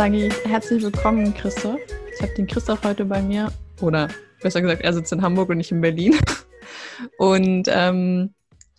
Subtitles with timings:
[0.00, 1.78] Sage ich herzlich willkommen, Christoph.
[2.14, 3.52] Ich habe den Christoph heute bei mir,
[3.82, 4.08] oder
[4.40, 6.14] besser gesagt, er sitzt in Hamburg und nicht in Berlin.
[7.18, 8.32] Und ähm,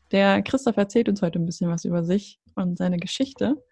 [0.09, 3.63] der Christoph erzählt uns heute ein bisschen was über sich und seine Geschichte.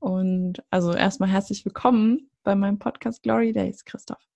[0.00, 4.28] Und also erstmal herzlich willkommen bei meinem Podcast Glory Days, Christoph.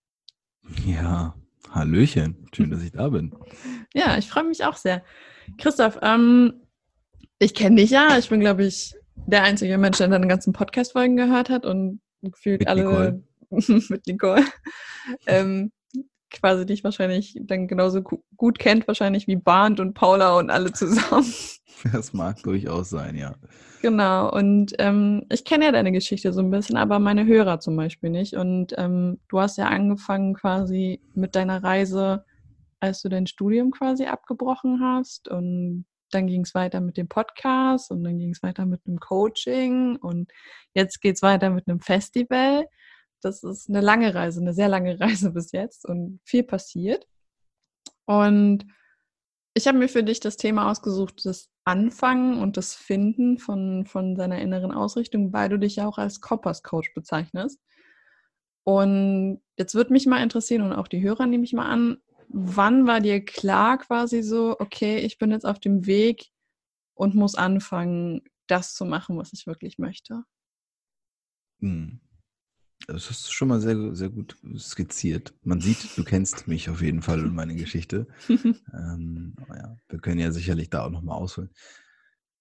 [0.87, 1.35] Ja,
[1.73, 2.49] Hallöchen.
[2.55, 3.35] Schön, dass ich da bin.
[3.93, 5.05] Ja, ich freue mich auch sehr.
[5.59, 6.55] Christoph, ähm,
[7.38, 8.16] ich kenne dich ja.
[8.16, 8.95] Ich bin, glaube ich,
[9.27, 13.23] der einzige Mensch, der deine ganzen Podcast-Folgen gehört hat und gefühlt mit alle Nicole.
[13.89, 14.45] mit Nicole.
[15.27, 15.73] ähm,
[16.30, 21.27] quasi dich wahrscheinlich dann genauso gut kennt, wahrscheinlich wie Barnd und Paula und alle zusammen.
[21.93, 23.35] Das mag durchaus sein, ja.
[23.83, 27.77] Genau, und ähm, ich kenne ja deine Geschichte so ein bisschen, aber meine Hörer zum
[27.77, 28.35] Beispiel nicht.
[28.35, 32.24] Und ähm, du hast ja angefangen quasi mit deiner Reise,
[32.80, 35.29] als du dein Studium quasi abgebrochen hast.
[35.29, 38.99] Und dann ging es weiter mit dem Podcast und dann ging es weiter mit einem
[39.01, 40.30] Coaching und
[40.74, 42.66] jetzt geht es weiter mit einem Festival.
[43.23, 47.07] Das ist eine lange Reise, eine sehr lange Reise bis jetzt und viel passiert.
[48.04, 48.66] Und
[49.54, 54.15] ich habe mir für dich das Thema ausgesucht, das Anfangen und das Finden von, von
[54.15, 57.59] seiner inneren Ausrichtung, weil du dich ja auch als Koppers Coach bezeichnest.
[58.65, 61.98] Und jetzt würde mich mal interessieren und auch die Hörer nehme ich mal an,
[62.29, 66.31] wann war dir klar quasi so, okay, ich bin jetzt auf dem Weg
[66.94, 70.25] und muss anfangen, das zu machen, was ich wirklich möchte?
[71.60, 72.00] Hm.
[72.87, 75.34] Das ist schon mal sehr, sehr gut skizziert.
[75.43, 78.06] Man sieht, du kennst mich auf jeden Fall und meine Geschichte.
[78.28, 81.50] ähm, ja, wir können ja sicherlich da auch nochmal ausholen.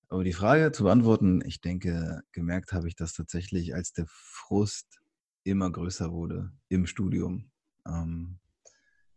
[0.08, 5.00] Aber die Frage zu beantworten, ich denke, gemerkt habe ich das tatsächlich, als der Frust
[5.44, 7.50] immer größer wurde im Studium.
[7.88, 8.40] Ähm,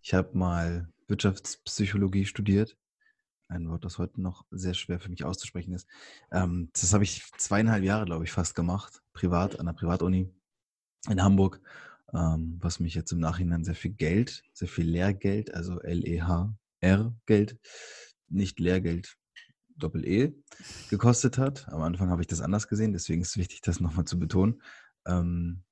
[0.03, 2.77] ich habe mal Wirtschaftspsychologie studiert.
[3.49, 5.89] Ein Wort, das heute noch sehr schwer für mich auszusprechen ist.
[6.31, 10.31] Ähm, das habe ich zweieinhalb Jahre, glaube ich, fast gemacht, privat, an der Privatuni
[11.09, 11.61] in Hamburg,
[12.13, 17.59] ähm, was mich jetzt im Nachhinein sehr viel Geld, sehr viel Lehrgeld, also L-E-H-R-Geld,
[18.29, 19.17] nicht Lehrgeld,
[19.77, 20.35] Doppel-E,
[20.91, 21.69] gekostet hat.
[21.69, 24.63] Am Anfang habe ich das anders gesehen, deswegen ist es wichtig, das nochmal zu betonen.
[25.07, 25.63] Ähm,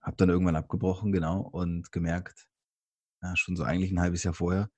[0.00, 2.46] habe dann irgendwann abgebrochen, genau, und gemerkt,
[3.26, 4.70] ja, schon so eigentlich ein halbes Jahr vorher,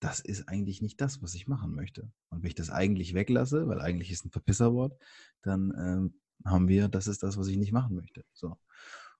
[0.00, 2.10] das ist eigentlich nicht das, was ich machen möchte.
[2.28, 4.98] Und wenn ich das eigentlich weglasse, weil eigentlich ist ein Verpisserwort,
[5.42, 8.24] dann ähm, haben wir, das ist das, was ich nicht machen möchte.
[8.34, 8.58] So.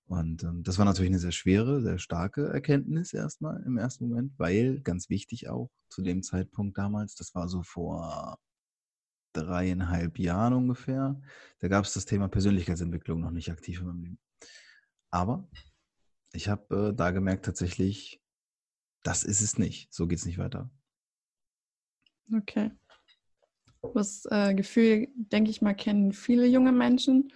[0.06, 4.38] Und ähm, das war natürlich eine sehr schwere, sehr starke Erkenntnis erstmal im ersten Moment,
[4.38, 8.38] weil ganz wichtig auch zu dem Zeitpunkt damals, das war so vor
[9.32, 11.20] dreieinhalb Jahren ungefähr,
[11.60, 14.18] da gab es das Thema Persönlichkeitsentwicklung noch nicht aktiv in meinem Leben.
[15.10, 15.48] Aber
[16.32, 18.20] ich habe äh, da gemerkt tatsächlich,
[19.04, 19.92] das ist es nicht.
[19.92, 20.68] So geht es nicht weiter.
[22.34, 22.72] Okay.
[23.94, 27.30] Das äh, Gefühl, denke ich mal, kennen viele junge Menschen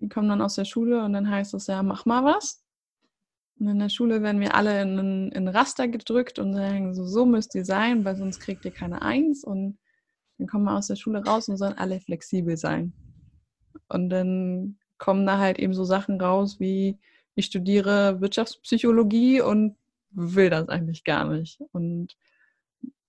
[0.00, 2.62] die kommen dann aus der Schule und dann heißt es ja, mach mal was.
[3.58, 7.26] Und in der Schule werden wir alle in ein Raster gedrückt und sagen, so, so
[7.26, 9.42] müsst ihr sein, weil sonst kriegt ihr keine Eins.
[9.42, 9.78] Und
[10.38, 12.92] dann kommen wir aus der Schule raus und sollen alle flexibel sein.
[13.88, 16.98] Und dann kommen da halt eben so Sachen raus wie,
[17.34, 19.76] ich studiere Wirtschaftspsychologie und
[20.10, 21.60] will das eigentlich gar nicht.
[21.72, 22.16] Und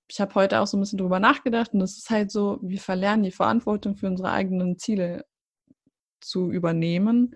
[0.08, 2.80] ich habe heute auch so ein bisschen drüber nachgedacht und es ist halt so, wir
[2.80, 5.26] verlernen die Verantwortung für unsere eigenen Ziele
[6.20, 7.36] zu übernehmen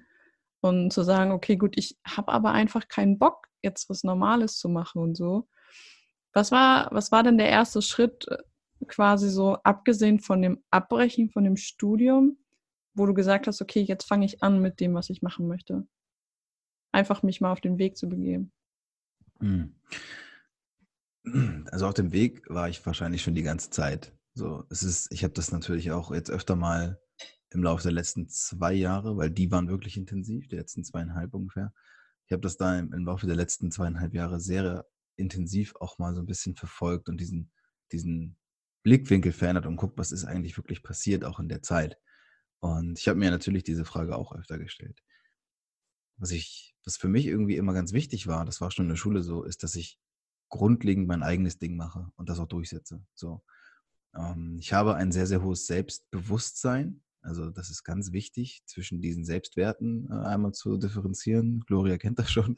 [0.61, 4.69] und zu sagen, okay, gut, ich habe aber einfach keinen Bock, jetzt was Normales zu
[4.69, 5.47] machen und so.
[6.33, 8.37] Was war, was war denn der erste Schritt äh,
[8.87, 12.37] quasi so, abgesehen von dem Abbrechen von dem Studium,
[12.95, 15.87] wo du gesagt hast, okay, jetzt fange ich an mit dem, was ich machen möchte?
[16.91, 18.51] Einfach mich mal auf den Weg zu begeben.
[19.39, 19.75] Hm.
[21.71, 24.13] Also auf dem Weg war ich wahrscheinlich schon die ganze Zeit.
[24.33, 26.99] So, es ist, ich habe das natürlich auch jetzt öfter mal
[27.51, 31.73] im Laufe der letzten zwei Jahre, weil die waren wirklich intensiv, die letzten zweieinhalb ungefähr.
[32.25, 34.85] Ich habe das da im, im, Laufe der letzten zweieinhalb Jahre sehr
[35.15, 37.51] intensiv auch mal so ein bisschen verfolgt und diesen,
[37.91, 38.37] diesen
[38.81, 41.97] Blickwinkel verändert und guckt, was ist eigentlich wirklich passiert, auch in der Zeit.
[42.59, 45.03] Und ich habe mir natürlich diese Frage auch öfter gestellt.
[46.17, 48.95] Was ich, was für mich irgendwie immer ganz wichtig war, das war schon in der
[48.95, 49.99] Schule so, ist, dass ich
[50.49, 53.03] grundlegend mein eigenes Ding mache und das auch durchsetze.
[53.15, 53.43] So.
[54.15, 59.23] Ähm, ich habe ein sehr, sehr hohes Selbstbewusstsein also das ist ganz wichtig, zwischen diesen
[59.23, 61.61] Selbstwerten äh, einmal zu differenzieren.
[61.65, 62.57] Gloria kennt das schon,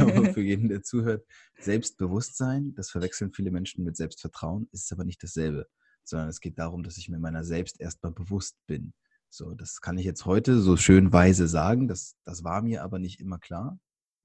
[0.00, 1.24] aber für jeden, der zuhört,
[1.60, 5.68] Selbstbewusstsein, das verwechseln viele Menschen mit Selbstvertrauen, ist aber nicht dasselbe,
[6.02, 8.94] sondern es geht darum, dass ich mir meiner selbst erstmal bewusst bin.
[9.36, 13.00] So, das kann ich jetzt heute so schön weise sagen, das, das war mir aber
[13.00, 13.80] nicht immer klar.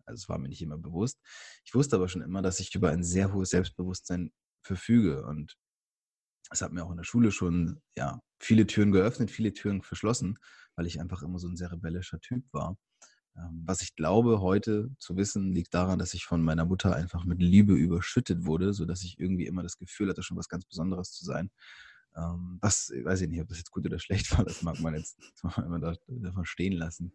[0.05, 1.19] Also es war mir nicht immer bewusst.
[1.65, 5.57] Ich wusste aber schon immer, dass ich über ein sehr hohes Selbstbewusstsein verfüge und
[6.51, 10.37] es hat mir auch in der Schule schon ja, viele Türen geöffnet, viele Türen verschlossen,
[10.75, 12.77] weil ich einfach immer so ein sehr rebellischer Typ war.
[13.35, 17.25] Ähm, was ich glaube, heute zu wissen, liegt daran, dass ich von meiner Mutter einfach
[17.25, 21.13] mit Liebe überschüttet wurde, sodass ich irgendwie immer das Gefühl hatte, schon was ganz Besonderes
[21.13, 21.49] zu sein.
[22.15, 24.95] Ähm, was, weiß ich nicht, ob das jetzt gut oder schlecht war, das mag man
[24.95, 25.17] jetzt
[25.57, 27.13] immer davon stehen lassen.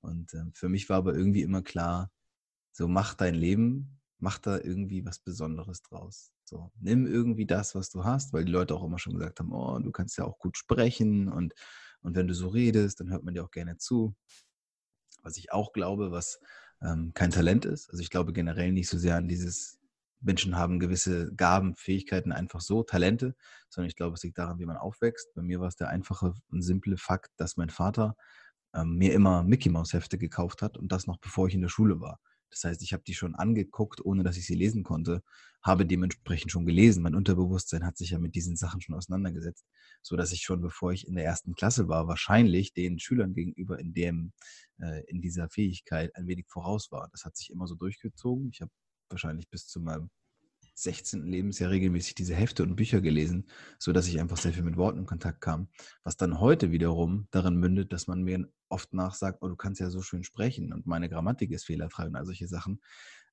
[0.00, 2.10] Und äh, für mich war aber irgendwie immer klar,
[2.72, 6.32] so mach dein Leben, mach da irgendwie was Besonderes draus.
[6.44, 9.52] So, nimm irgendwie das, was du hast, weil die Leute auch immer schon gesagt haben,
[9.52, 11.54] oh, du kannst ja auch gut sprechen und,
[12.02, 14.14] und wenn du so redest, dann hört man dir auch gerne zu.
[15.22, 16.38] Was ich auch glaube, was
[16.82, 17.90] ähm, kein Talent ist.
[17.90, 19.80] Also ich glaube generell nicht so sehr an dieses
[20.26, 23.34] Menschen haben gewisse Gaben, Fähigkeiten einfach so, Talente,
[23.70, 25.32] sondern ich glaube, es liegt daran, wie man aufwächst.
[25.34, 28.16] Bei mir war es der einfache und simple Fakt, dass mein Vater
[28.74, 31.68] ähm, mir immer Mickey Mouse Hefte gekauft hat und das noch bevor ich in der
[31.68, 32.18] Schule war.
[32.50, 35.22] Das heißt, ich habe die schon angeguckt, ohne dass ich sie lesen konnte,
[35.62, 37.02] habe dementsprechend schon gelesen.
[37.02, 39.66] Mein Unterbewusstsein hat sich ja mit diesen Sachen schon auseinandergesetzt,
[40.00, 43.78] so dass ich schon, bevor ich in der ersten Klasse war, wahrscheinlich den Schülern gegenüber
[43.78, 44.32] in dem
[44.80, 47.08] äh, in dieser Fähigkeit ein wenig voraus war.
[47.10, 48.48] Das hat sich immer so durchgezogen.
[48.52, 48.70] Ich habe
[49.10, 50.10] wahrscheinlich bis zu meinem
[50.76, 51.26] 16.
[51.26, 53.48] Lebensjahr regelmäßig diese Hefte und Bücher gelesen,
[53.78, 55.68] so dass ich einfach sehr viel mit Worten in Kontakt kam,
[56.04, 59.88] was dann heute wiederum darin mündet, dass man mir oft nachsagt, oh, du kannst ja
[59.88, 62.80] so schön sprechen und meine Grammatik ist fehlerfrei und all solche Sachen.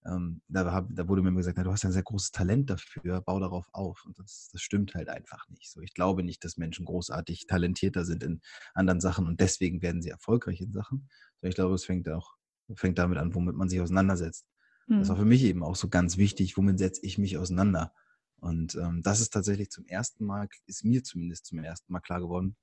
[0.05, 3.21] Ähm, da, hab, da, wurde mir gesagt, na, du hast ein sehr großes Talent dafür,
[3.21, 4.03] bau darauf auf.
[4.05, 5.71] Und das, das stimmt halt einfach nicht.
[5.71, 8.41] So, ich glaube nicht, dass Menschen großartig talentierter sind in
[8.73, 11.09] anderen Sachen und deswegen werden sie erfolgreich in Sachen.
[11.41, 12.35] Ich glaube, es fängt auch
[12.75, 14.45] fängt damit an, womit man sich auseinandersetzt.
[14.87, 14.99] Mhm.
[14.99, 17.93] Das war für mich eben auch so ganz wichtig, womit setze ich mich auseinander.
[18.37, 22.19] Und ähm, das ist tatsächlich zum ersten Mal, ist mir zumindest zum ersten Mal klar
[22.19, 22.55] geworden,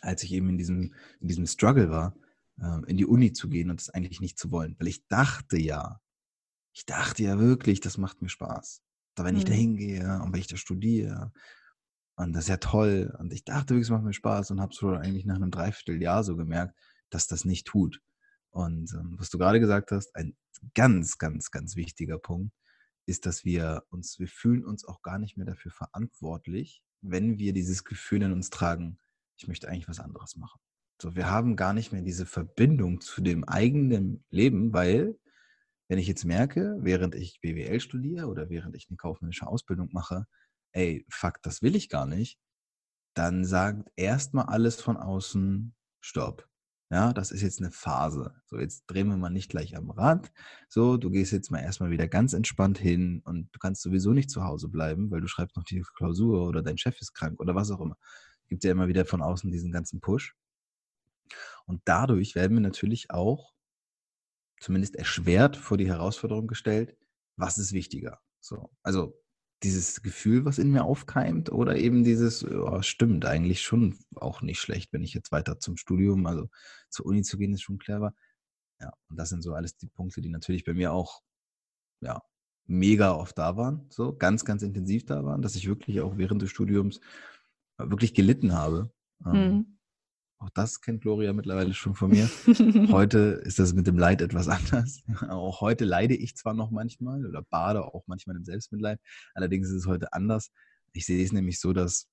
[0.00, 2.16] als ich eben in diesem, in diesem Struggle war,
[2.58, 4.76] äh, in die Uni zu gehen und das eigentlich nicht zu wollen.
[4.78, 6.00] Weil ich dachte ja,
[6.72, 8.82] ich dachte ja wirklich, das macht mir Spaß.
[9.14, 9.58] Da, wenn ich da mhm.
[9.58, 11.32] hingehe und wenn ich da studiere.
[12.16, 13.14] Und das ist ja toll.
[13.18, 15.50] Und ich dachte wirklich, es macht mir Spaß und habe es schon eigentlich nach einem
[15.50, 16.76] Dreivierteljahr so gemerkt,
[17.10, 18.00] dass das nicht tut.
[18.54, 20.36] Und ähm, was du gerade gesagt hast, ein
[20.74, 22.54] ganz, ganz, ganz wichtiger Punkt
[23.04, 27.52] ist, dass wir uns, wir fühlen uns auch gar nicht mehr dafür verantwortlich, wenn wir
[27.52, 28.98] dieses Gefühl in uns tragen,
[29.36, 30.60] ich möchte eigentlich was anderes machen.
[31.02, 35.18] So, wir haben gar nicht mehr diese Verbindung zu dem eigenen Leben, weil
[35.88, 40.26] wenn ich jetzt merke, während ich BWL studiere oder während ich eine kaufmännische Ausbildung mache,
[40.72, 42.38] ey, fuck, das will ich gar nicht,
[43.14, 46.48] dann sagt erstmal alles von außen, stopp.
[46.94, 48.32] Ja, das ist jetzt eine Phase.
[48.46, 50.30] So, jetzt drehen wir mal nicht gleich am Rad.
[50.68, 54.30] So, du gehst jetzt mal erstmal wieder ganz entspannt hin und du kannst sowieso nicht
[54.30, 57.56] zu Hause bleiben, weil du schreibst noch die Klausur oder dein Chef ist krank oder
[57.56, 57.96] was auch immer.
[58.48, 60.36] Gibt ja immer wieder von außen diesen ganzen Push.
[61.66, 63.54] Und dadurch werden wir natürlich auch
[64.60, 66.96] zumindest erschwert vor die Herausforderung gestellt,
[67.34, 68.20] was ist wichtiger?
[68.38, 69.20] So, also
[69.64, 74.60] dieses Gefühl, was in mir aufkeimt, oder eben dieses, oh, stimmt, eigentlich schon auch nicht
[74.60, 76.48] schlecht, wenn ich jetzt weiter zum Studium, also
[76.90, 78.14] zur Uni zu gehen, ist schon clever.
[78.80, 81.22] Ja, und das sind so alles die Punkte, die natürlich bei mir auch,
[82.00, 82.20] ja,
[82.66, 86.42] mega oft da waren, so ganz, ganz intensiv da waren, dass ich wirklich auch während
[86.42, 87.00] des Studiums
[87.78, 88.92] wirklich gelitten habe.
[89.20, 89.73] Mhm.
[90.44, 92.28] Auch das kennt Gloria mittlerweile schon von mir.
[92.92, 95.02] Heute ist das mit dem Leid etwas anders.
[95.30, 99.00] Auch heute leide ich zwar noch manchmal oder bade auch manchmal im Selbstmitleid.
[99.32, 100.50] Allerdings ist es heute anders.
[100.92, 102.10] Ich sehe es nämlich so, dass,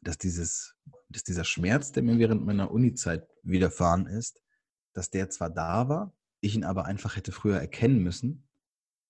[0.00, 0.76] dass, dieses,
[1.10, 4.40] dass dieser Schmerz, der mir während meiner Uni-Zeit widerfahren ist,
[4.94, 8.48] dass der zwar da war, ich ihn aber einfach hätte früher erkennen müssen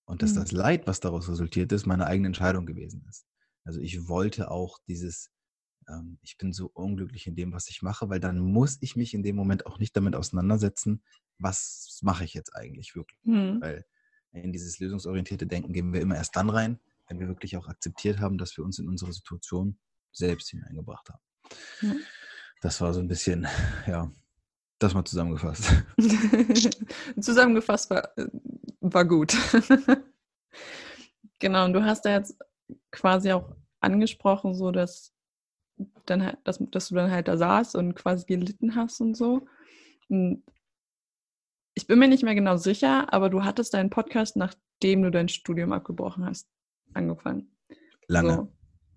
[0.04, 0.40] und dass mhm.
[0.40, 3.24] das Leid, was daraus resultiert ist, meine eigene Entscheidung gewesen ist.
[3.64, 5.30] Also ich wollte auch dieses
[5.88, 9.14] ähm, ich bin so unglücklich in dem, was ich mache, weil dann muss ich mich
[9.14, 11.02] in dem Moment auch nicht damit auseinandersetzen,
[11.38, 13.20] was mache ich jetzt eigentlich wirklich.
[13.24, 13.60] Mhm.
[13.60, 13.84] Weil
[14.32, 18.18] in dieses lösungsorientierte Denken gehen wir immer erst dann rein, wenn wir wirklich auch akzeptiert
[18.18, 19.78] haben, dass wir uns in unsere Situation
[20.12, 21.22] selbst hineingebracht haben.
[21.80, 22.00] Mhm.
[22.60, 23.46] Das war so ein bisschen,
[23.86, 24.10] ja,
[24.78, 25.70] das mal zusammengefasst.
[27.20, 28.26] zusammengefasst war, äh,
[28.80, 29.36] war gut.
[31.38, 32.36] genau, und du hast da jetzt
[32.90, 35.13] quasi auch angesprochen, so dass
[36.07, 39.47] dann halt, dass, dass du dann halt da saßt und quasi gelitten hast und so.
[40.09, 40.43] Und
[41.75, 45.28] ich bin mir nicht mehr genau sicher, aber du hattest deinen Podcast, nachdem du dein
[45.28, 46.49] Studium abgebrochen hast,
[46.93, 47.50] angefangen.
[48.07, 48.35] Lange.
[48.35, 48.49] So,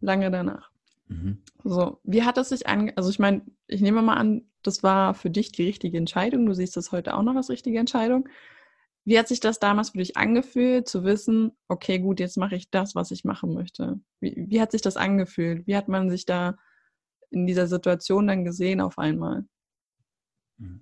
[0.02, 0.72] lange danach.
[1.08, 1.42] Mhm.
[1.64, 5.14] So, wie hat das sich an, also ich meine, ich nehme mal an, das war
[5.14, 6.46] für dich die richtige Entscheidung.
[6.46, 8.28] Du siehst das heute auch noch als richtige Entscheidung.
[9.06, 12.70] Wie hat sich das damals für dich angefühlt, zu wissen, okay, gut, jetzt mache ich
[12.70, 14.02] das, was ich machen möchte?
[14.20, 15.66] Wie, wie hat sich das angefühlt?
[15.66, 16.58] Wie hat man sich da
[17.32, 19.46] in dieser Situation dann gesehen auf einmal?
[20.58, 20.82] Mhm.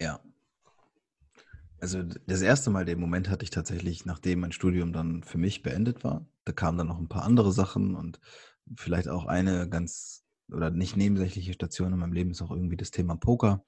[0.00, 0.20] Ja.
[1.80, 5.62] Also das erste Mal den Moment hatte ich tatsächlich, nachdem mein Studium dann für mich
[5.62, 6.26] beendet war.
[6.44, 8.20] Da kamen dann noch ein paar andere Sachen und
[8.76, 12.90] vielleicht auch eine ganz oder nicht nebensächliche Station in meinem Leben ist auch irgendwie das
[12.90, 13.64] Thema Poker.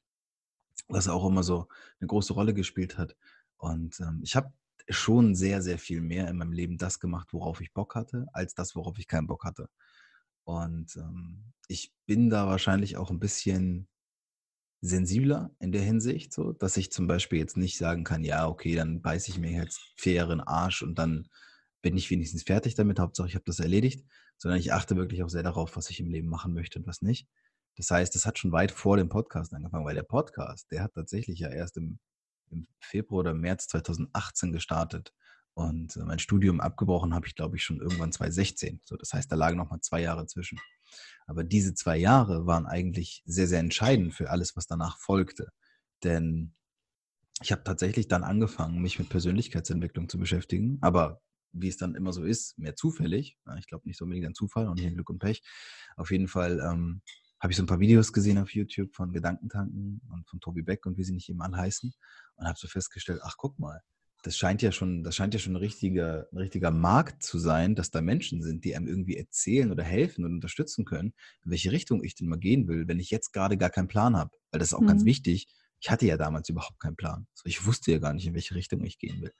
[0.88, 1.68] was auch immer so
[2.00, 3.16] eine große Rolle gespielt hat.
[3.56, 4.52] Und ähm, ich habe
[4.88, 8.54] schon sehr, sehr viel mehr in meinem Leben das gemacht, worauf ich Bock hatte, als
[8.54, 9.68] das, worauf ich keinen Bock hatte.
[10.44, 13.88] Und ähm, ich bin da wahrscheinlich auch ein bisschen
[14.80, 18.74] sensibler in der Hinsicht, so, dass ich zum Beispiel jetzt nicht sagen kann, ja, okay,
[18.74, 21.26] dann beiße ich mir jetzt den Arsch und dann
[21.80, 25.30] bin ich wenigstens fertig damit, Hauptsache ich habe das erledigt, sondern ich achte wirklich auch
[25.30, 27.28] sehr darauf, was ich im Leben machen möchte und was nicht.
[27.76, 30.94] Das heißt, das hat schon weit vor dem Podcast angefangen, weil der Podcast, der hat
[30.94, 31.98] tatsächlich ja erst im,
[32.50, 35.12] im Februar oder März 2018 gestartet.
[35.54, 38.80] Und äh, mein Studium abgebrochen habe ich, glaube ich, schon irgendwann 2016.
[38.84, 40.58] So, das heißt, da lagen noch mal zwei Jahre zwischen.
[41.26, 45.48] Aber diese zwei Jahre waren eigentlich sehr, sehr entscheidend für alles, was danach folgte.
[46.02, 46.54] Denn
[47.42, 51.20] ich habe tatsächlich dann angefangen, mich mit Persönlichkeitsentwicklung zu beschäftigen, aber
[51.52, 53.38] wie es dann immer so ist, mehr zufällig.
[53.58, 55.42] Ich glaube nicht so unbedingt ein Zufall und ein Glück und Pech.
[55.96, 57.02] Auf jeden Fall ähm,
[57.40, 60.84] habe ich so ein paar Videos gesehen auf YouTube von Gedankentanken und von Tobi Beck
[60.86, 61.92] und wie sie nicht eben heißen
[62.36, 63.80] und habe so festgestellt, ach guck mal,
[64.24, 67.74] das scheint ja schon, das scheint ja schon ein richtiger, ein richtiger Markt zu sein,
[67.74, 71.12] dass da Menschen sind, die einem irgendwie erzählen oder helfen und unterstützen können,
[71.44, 74.16] in welche Richtung ich denn mal gehen will, wenn ich jetzt gerade gar keinen Plan
[74.16, 74.30] habe.
[74.50, 74.86] Weil das ist auch mhm.
[74.86, 75.46] ganz wichtig.
[75.78, 77.26] Ich hatte ja damals überhaupt keinen Plan.
[77.32, 79.32] Also ich wusste ja gar nicht, in welche Richtung ich gehen will.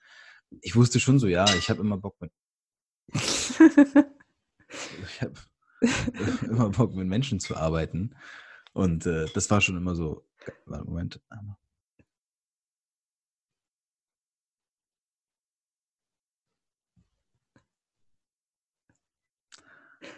[0.61, 2.31] Ich wusste schon so, ja, ich habe immer Bock mit.
[3.11, 3.59] ich
[5.21, 5.33] habe
[6.47, 8.15] immer Bock mit Menschen zu arbeiten.
[8.73, 10.27] Und äh, das war schon immer so.
[10.67, 11.19] Moment.
[11.29, 11.57] Einmal.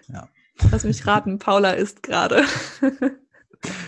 [0.07, 0.29] Ja.
[0.71, 2.43] Lass mich raten, Paula ist gerade.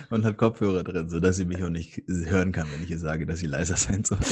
[0.10, 3.26] Und hat Kopfhörer drin, sodass sie mich auch nicht hören kann, wenn ich ihr sage,
[3.26, 4.20] dass sie leiser sein soll.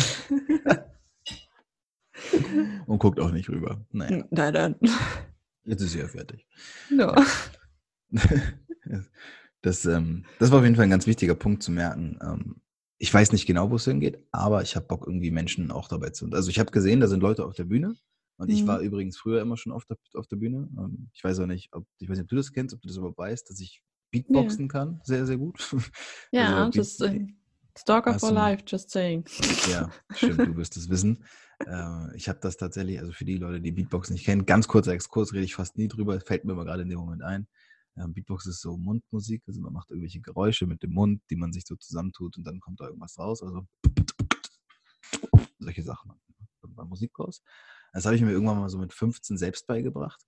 [2.87, 3.85] Und guckt auch nicht rüber.
[3.91, 4.25] Naja.
[4.31, 4.75] Nein, nein.
[5.63, 6.47] Jetzt ist sie ja fertig.
[6.89, 7.15] Ja.
[9.63, 12.17] Das, ähm, das war auf jeden Fall ein ganz wichtiger Punkt zu merken.
[12.21, 12.61] Ähm,
[12.99, 16.11] ich weiß nicht genau, wo es hingeht, aber ich habe Bock, irgendwie Menschen auch dabei
[16.11, 16.29] zu.
[16.31, 17.95] Also ich habe gesehen, da sind Leute auf der Bühne,
[18.37, 18.55] und mhm.
[18.55, 20.69] ich war übrigens früher immer schon auf der, auf der Bühne.
[20.77, 22.87] Ähm, ich weiß auch nicht, ob, ich weiß nicht, ob du das kennst, ob du
[22.87, 24.67] das überhaupt weißt, dass ich Beatboxen ja.
[24.67, 25.01] kann.
[25.03, 25.59] Sehr, sehr gut.
[26.31, 27.27] Ja, also, just uh,
[27.77, 29.25] Stalker for Life, just saying.
[29.69, 31.23] Ja, stimmt, du wirst es wissen.
[31.65, 34.93] Äh, ich habe das tatsächlich, also für die Leute, die Beatboxen nicht kennen, ganz kurzer
[34.93, 37.47] Exkurs, rede ich fast nie drüber, fällt mir aber gerade in dem Moment ein.
[37.97, 41.51] Ähm, Beatbox ist so Mundmusik, also man macht irgendwelche Geräusche mit dem Mund, die man
[41.51, 43.41] sich so zusammentut und dann kommt da irgendwas raus.
[43.41, 43.67] Also
[45.59, 46.11] solche Sachen.
[46.75, 47.41] Mal Musik raus.
[47.97, 50.21] Das habe ich mir irgendwann mal so mit 15 selbst beigebracht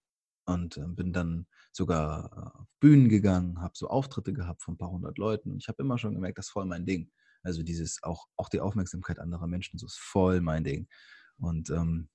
[0.46, 4.78] und äh, bin dann sogar äh, auf Bühnen gegangen, habe so Auftritte gehabt von ein
[4.80, 7.12] paar hundert Leuten und ich habe immer schon gemerkt, das ist voll mein Ding.
[7.44, 10.88] Also dieses auch, auch die Aufmerksamkeit anderer Menschen, so ist voll mein Ding.
[11.38, 12.10] Und ähm,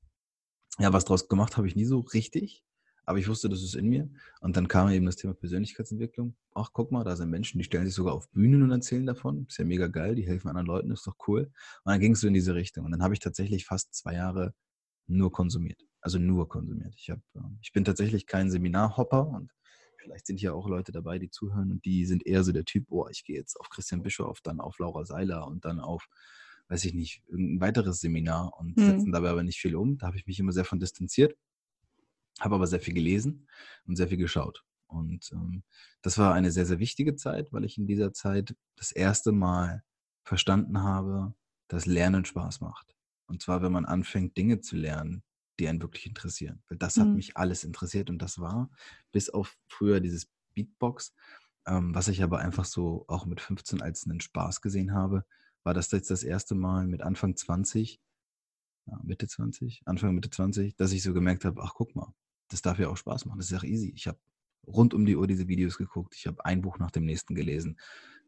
[0.81, 2.65] ja, was draus gemacht habe ich nie so richtig,
[3.05, 4.11] aber ich wusste, das ist in mir.
[4.41, 6.35] Und dann kam eben das Thema Persönlichkeitsentwicklung.
[6.57, 9.47] Ach, guck mal, da sind Menschen, die stellen sich sogar auf Bühnen und erzählen davon.
[9.49, 11.43] Ist ja mega geil, die helfen anderen Leuten, ist doch cool.
[11.85, 12.87] Und dann ging es so in diese Richtung.
[12.87, 14.53] Und dann habe ich tatsächlich fast zwei Jahre
[15.07, 15.81] nur konsumiert.
[16.01, 16.95] Also nur konsumiert.
[16.97, 19.51] Ich, hab, ähm, ich bin tatsächlich kein Seminarhopper und
[19.99, 22.87] vielleicht sind hier auch Leute dabei, die zuhören und die sind eher so der Typ,
[22.91, 26.07] oh, ich gehe jetzt auf Christian Bischof, dann auf Laura Seiler und dann auf,
[26.69, 28.85] weiß ich nicht, ein weiteres Seminar und mhm.
[28.85, 29.99] setzen dabei aber nicht viel um.
[29.99, 31.37] Da habe ich mich immer sehr von distanziert,
[32.41, 33.49] habe aber sehr viel gelesen
[33.87, 34.65] und sehr viel geschaut.
[34.87, 35.65] Und ähm,
[36.03, 39.83] das war eine sehr, sehr wichtige Zeit, weil ich in dieser Zeit das erste Mal
[40.25, 41.35] verstanden habe,
[41.69, 42.94] dass Lernen Spaß macht.
[43.27, 45.23] Und zwar, wenn man anfängt, Dinge zu lernen,
[45.59, 46.63] die einen wirklich interessieren.
[46.69, 47.15] Weil das hat mhm.
[47.15, 48.71] mich alles interessiert und das war
[49.13, 51.15] bis auf früher dieses Beatbox,
[51.67, 55.25] ähm, was ich aber einfach so auch mit 15 als einen Spaß gesehen habe,
[55.63, 58.01] war das jetzt das erste Mal mit Anfang 20,
[58.87, 62.13] ja, Mitte 20, Anfang Mitte 20, dass ich so gemerkt habe, ach guck mal,
[62.49, 63.93] das darf ja auch Spaß machen, das ist ja easy.
[63.95, 64.19] Ich habe
[64.67, 67.79] rund um die Uhr diese Videos geguckt, ich habe ein Buch nach dem nächsten gelesen.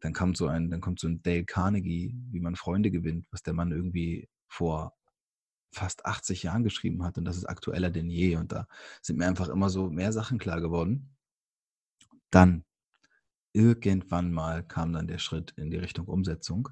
[0.01, 3.41] Dann kommt so ein, dann kommt so ein Dale Carnegie, wie man Freunde gewinnt, was
[3.41, 4.97] der Mann irgendwie vor
[5.71, 8.67] fast 80 Jahren geschrieben hat und das ist aktueller denn je und da
[9.01, 11.15] sind mir einfach immer so mehr Sachen klar geworden.
[12.29, 12.65] Dann
[13.53, 16.69] irgendwann mal kam dann der Schritt in die Richtung Umsetzung,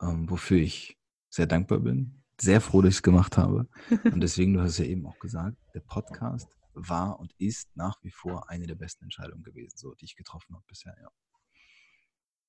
[0.00, 0.98] ähm, wofür ich
[1.30, 3.68] sehr dankbar bin, sehr froh, dass ich es gemacht habe.
[4.04, 8.10] Und deswegen, du hast ja eben auch gesagt, der Podcast war und ist nach wie
[8.10, 11.10] vor eine der besten Entscheidungen gewesen, so die ich getroffen habe bisher, ja.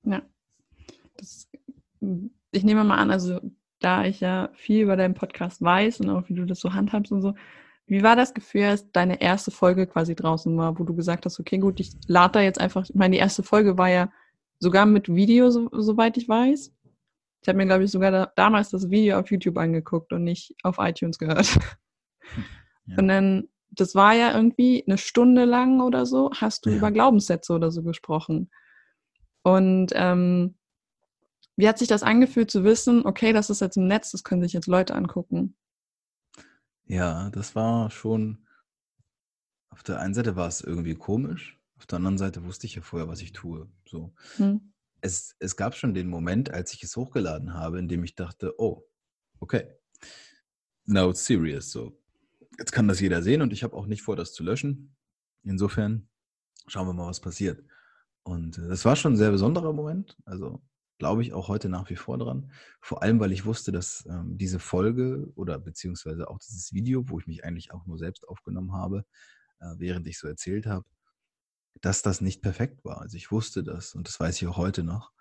[0.04, 0.22] Ja.
[1.16, 1.50] Das,
[2.52, 3.42] ich nehme mal an, also
[3.80, 7.12] da ich ja viel über deinen Podcast weiß und auch wie du das so handhabst
[7.12, 7.34] und so,
[7.88, 11.40] wie war das Gefühl, als deine erste Folge quasi draußen war, wo du gesagt hast,
[11.40, 14.12] okay, gut, ich lade da jetzt einfach, ich meine, die erste Folge war ja
[14.60, 16.74] sogar mit Video, so, soweit ich weiß.
[17.42, 20.54] Ich habe mir, glaube ich, sogar da, damals das Video auf YouTube angeguckt und nicht
[20.64, 21.58] auf iTunes gehört.
[22.88, 22.98] Ja.
[22.98, 26.78] Und dann, das war ja irgendwie eine Stunde lang oder so, hast du ja.
[26.78, 28.50] über Glaubenssätze oder so gesprochen.
[29.44, 30.57] Und ähm,
[31.58, 34.44] wie hat sich das angefühlt zu wissen, okay, das ist jetzt im Netz, das können
[34.44, 35.56] sich jetzt Leute angucken?
[36.86, 38.48] Ja, das war schon,
[39.70, 42.82] auf der einen Seite war es irgendwie komisch, auf der anderen Seite wusste ich ja
[42.82, 43.70] vorher, was ich tue.
[43.86, 44.14] So.
[44.38, 44.74] Hm.
[45.02, 48.54] Es, es gab schon den Moment, als ich es hochgeladen habe, in dem ich dachte,
[48.60, 48.88] oh,
[49.40, 49.68] okay,
[50.86, 51.72] now it's serious.
[51.72, 52.00] So,
[52.60, 54.96] jetzt kann das jeder sehen und ich habe auch nicht vor, das zu löschen.
[55.44, 56.08] Insofern
[56.68, 57.64] schauen wir mal, was passiert.
[58.24, 60.18] Und äh, das war schon ein sehr besonderer Moment.
[60.26, 60.62] Also
[60.98, 62.52] glaube ich auch heute nach wie vor dran.
[62.82, 67.20] Vor allem, weil ich wusste, dass ähm, diese Folge oder beziehungsweise auch dieses Video, wo
[67.20, 69.06] ich mich eigentlich auch nur selbst aufgenommen habe,
[69.60, 70.86] äh, während ich so erzählt habe,
[71.82, 73.02] dass das nicht perfekt war.
[73.02, 75.12] Also ich wusste das und das weiß ich auch heute noch.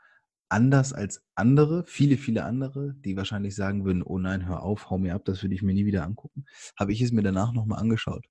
[0.48, 4.98] Anders als andere, viele, viele andere, die wahrscheinlich sagen würden, oh nein, hör auf, hau
[4.98, 6.46] mir ab, das würde ich mir nie wieder angucken,
[6.78, 8.26] habe ich es mir danach nochmal angeschaut.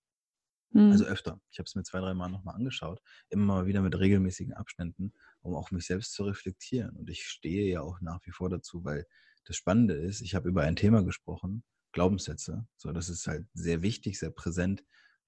[0.72, 0.92] Mhm.
[0.92, 1.40] Also öfter.
[1.52, 3.02] Ich habe es mir zwei, drei Mal nochmal angeschaut.
[3.30, 5.14] Immer mal wieder mit regelmäßigen Abständen,
[5.46, 6.96] um auch mich selbst zu reflektieren.
[6.96, 9.06] Und ich stehe ja auch nach wie vor dazu, weil
[9.46, 12.68] das Spannende ist, ich habe über ein Thema gesprochen, Glaubenssätze.
[12.78, 14.84] So, das ist halt sehr wichtig, sehr präsent,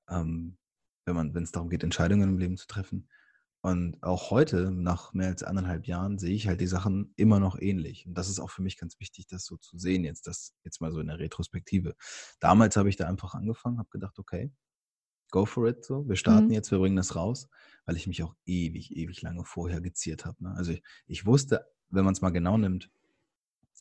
[0.09, 0.57] ähm,
[1.05, 3.09] wenn man, wenn es darum geht, Entscheidungen im Leben zu treffen.
[3.61, 7.59] Und auch heute, nach mehr als anderthalb Jahren, sehe ich halt die Sachen immer noch
[7.59, 8.05] ähnlich.
[8.07, 10.79] Und das ist auch für mich ganz wichtig, das so zu sehen, jetzt das jetzt
[10.81, 11.95] mal so in der Retrospektive.
[12.39, 14.51] Damals habe ich da einfach angefangen, habe gedacht, okay,
[15.31, 15.85] go for it.
[15.85, 16.07] So.
[16.07, 16.53] Wir starten mhm.
[16.53, 17.49] jetzt, wir bringen das raus,
[17.85, 20.43] weil ich mich auch ewig, ewig lange vorher geziert habe.
[20.43, 20.53] Ne?
[20.55, 22.89] Also ich, ich wusste, wenn man es mal genau nimmt,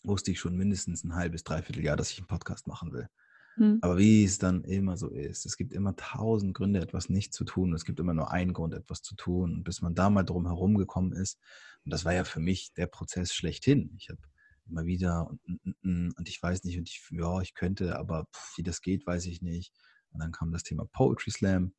[0.02, 3.08] wusste ich schon mindestens ein halbes, dreiviertel Jahr, dass ich einen Podcast machen will.
[3.56, 3.78] Mhm.
[3.80, 7.44] Aber wie es dann immer so ist, es gibt immer tausend Gründe, etwas nicht zu
[7.44, 7.72] tun.
[7.74, 9.54] Es gibt immer nur einen Grund, etwas zu tun.
[9.54, 11.38] Und bis man da mal drum herum gekommen ist,
[11.84, 13.94] und das war ja für mich der Prozess schlechthin.
[13.96, 14.20] Ich habe
[14.68, 15.40] immer wieder und,
[15.84, 19.06] und, und, ich weiß nicht, und ich, ja, ich könnte, aber pff, wie das geht,
[19.06, 19.72] weiß ich nicht.
[20.16, 21.74] Und dann kam das Thema Poetry Slam.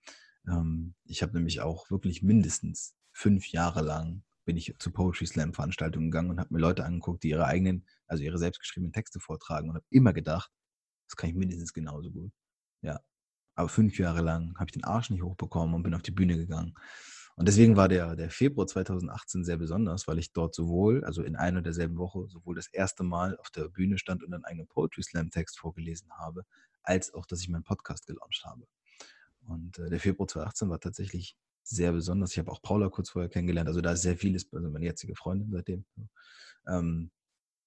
[0.47, 5.53] Ähm, ich habe nämlich auch wirklich mindestens fünf Jahre lang bin ich zu Poetry Slam
[5.53, 9.69] Veranstaltungen gegangen und habe mir Leute angeguckt, die ihre eigenen, also ihre selbstgeschriebenen Texte vortragen
[9.69, 10.51] und habe immer gedacht,
[11.09, 12.31] das kann ich mindestens genauso gut.
[12.83, 13.01] Ja.
[13.55, 16.37] Aber fünf Jahre lang habe ich den Arsch nicht hochbekommen und bin auf die Bühne
[16.37, 16.75] gegangen.
[17.35, 21.35] Und deswegen war der, der Februar 2018 sehr besonders, weil ich dort sowohl, also in
[21.35, 24.67] einer und derselben Woche, sowohl das erste Mal auf der Bühne stand und einen eigenen
[24.67, 26.45] Poetry Slam Text vorgelesen habe,
[26.87, 28.65] als auch, dass ich meinen Podcast gelauncht habe.
[29.41, 32.31] Und äh, der Februar 2018 war tatsächlich sehr besonders.
[32.31, 33.67] Ich habe auch Paula kurz vorher kennengelernt.
[33.67, 35.85] Also da ist sehr vieles, also meine jetzige Freundin seitdem.
[36.67, 37.11] Ähm,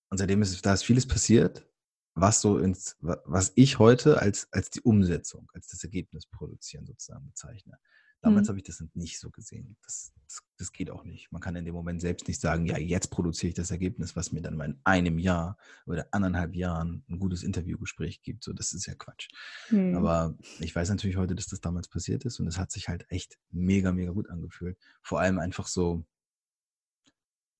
[0.09, 1.67] und seitdem ist da ist vieles passiert,
[2.15, 7.27] was so ins, was ich heute als, als die Umsetzung, als das Ergebnis produzieren sozusagen
[7.27, 7.79] bezeichne.
[8.23, 8.49] Damals mhm.
[8.51, 9.77] habe ich das nicht so gesehen.
[9.83, 11.33] Das, das, das, geht auch nicht.
[11.33, 14.31] Man kann in dem Moment selbst nicht sagen, ja, jetzt produziere ich das Ergebnis, was
[14.31, 15.57] mir dann mal in einem Jahr
[15.87, 18.45] oder anderthalb Jahren ein gutes Interviewgespräch gibt.
[18.45, 19.29] So, das ist ja Quatsch.
[19.71, 19.97] Mhm.
[19.97, 23.07] Aber ich weiß natürlich heute, dass das damals passiert ist und es hat sich halt
[23.09, 24.77] echt mega, mega gut angefühlt.
[25.03, 26.05] Vor allem einfach so,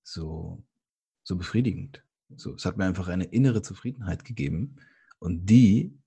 [0.03, 0.63] so,
[1.23, 2.03] so befriedigend.
[2.35, 4.75] So, es hat mir einfach eine innere Zufriedenheit gegeben
[5.17, 5.97] und die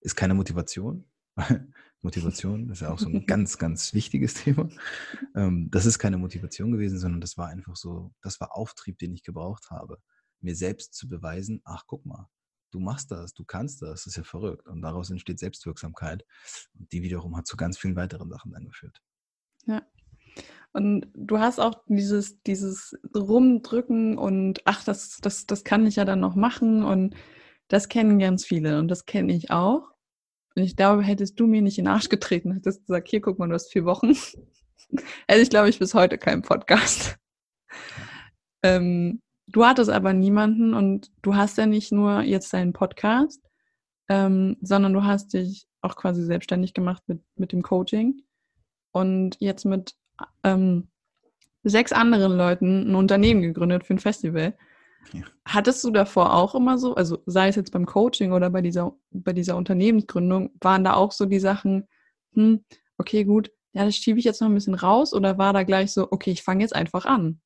[0.00, 1.04] ist keine Motivation,
[2.02, 4.68] Motivation ist ja auch so ein ganz, ganz wichtiges Thema.
[5.34, 9.12] Ähm, das ist keine Motivation gewesen, sondern das war einfach so, das war Auftrieb, den
[9.12, 9.98] ich gebraucht habe,
[10.40, 12.28] mir selbst zu beweisen, ach guck mal,
[12.72, 14.66] du machst das, du kannst das, das ist ja verrückt.
[14.66, 16.24] Und daraus entsteht Selbstwirksamkeit.
[16.78, 19.00] Und die wiederum hat zu ganz vielen weiteren Sachen dann geführt.
[19.66, 19.82] Ja.
[20.72, 26.06] Und du hast auch dieses, dieses Rumdrücken und ach, das, das, das kann ich ja
[26.06, 26.82] dann noch machen.
[26.82, 27.14] Und
[27.68, 29.91] das kennen ganz viele und das kenne ich auch.
[30.54, 33.38] Und ich glaube, hättest du mir nicht in den Arsch getreten, hättest gesagt, hier, guck
[33.38, 34.14] mal, du hast vier Wochen.
[35.26, 37.16] Hätte ich, glaube ich, bis heute keinen Podcast.
[38.64, 43.42] Ähm, du hattest aber niemanden und du hast ja nicht nur jetzt deinen Podcast,
[44.08, 48.22] ähm, sondern du hast dich auch quasi selbstständig gemacht mit, mit dem Coaching
[48.92, 49.96] und jetzt mit
[50.44, 50.88] ähm,
[51.64, 54.56] sechs anderen Leuten ein Unternehmen gegründet für ein Festival.
[55.12, 55.22] Ja.
[55.44, 58.96] Hattest du davor auch immer so, also sei es jetzt beim Coaching oder bei dieser,
[59.10, 61.88] bei dieser Unternehmensgründung, waren da auch so die Sachen,
[62.34, 62.64] hm,
[62.98, 65.92] okay, gut, ja, das schiebe ich jetzt noch ein bisschen raus oder war da gleich
[65.92, 67.40] so, okay, ich fange jetzt einfach an?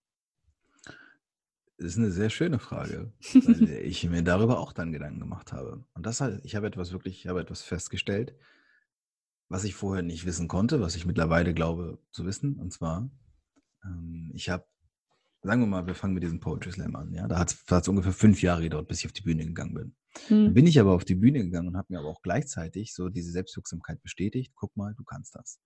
[1.79, 5.85] Das ist eine sehr schöne Frage, weil ich mir darüber auch dann Gedanken gemacht habe.
[5.95, 8.35] Und das halt, ich habe etwas wirklich, ich habe etwas festgestellt,
[9.49, 12.59] was ich vorher nicht wissen konnte, was ich mittlerweile glaube zu wissen.
[12.59, 13.09] Und zwar,
[13.85, 14.64] ähm, ich habe
[15.46, 17.12] sagen wir mal, wir fangen mit diesem Poetry Slam an.
[17.12, 17.26] Ja?
[17.28, 19.96] Da hat es ungefähr fünf Jahre gedauert, bis ich auf die Bühne gegangen bin.
[20.28, 20.44] Hm.
[20.46, 23.09] Dann bin ich aber auf die Bühne gegangen und habe mir aber auch gleichzeitig so
[23.09, 24.52] diese Selbstwirksamkeit bestätigt.
[24.56, 25.61] Guck mal, du kannst das.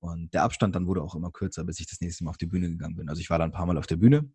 [0.00, 2.46] Und der Abstand dann wurde auch immer kürzer, bis ich das nächste Mal auf die
[2.46, 3.08] Bühne gegangen bin.
[3.08, 4.30] Also ich war dann ein paar Mal auf der Bühne,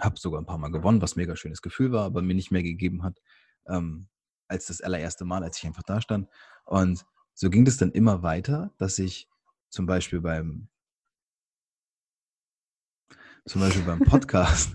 [0.00, 2.50] habe sogar ein paar Mal gewonnen, was ein mega schönes Gefühl war, aber mir nicht
[2.50, 3.20] mehr gegeben hat
[3.66, 4.08] ähm,
[4.48, 6.28] als das allererste Mal, als ich einfach da stand.
[6.64, 9.28] Und so ging es dann immer weiter, dass ich
[9.68, 10.68] zum Beispiel beim
[13.46, 14.74] Zum Beispiel beim Podcast.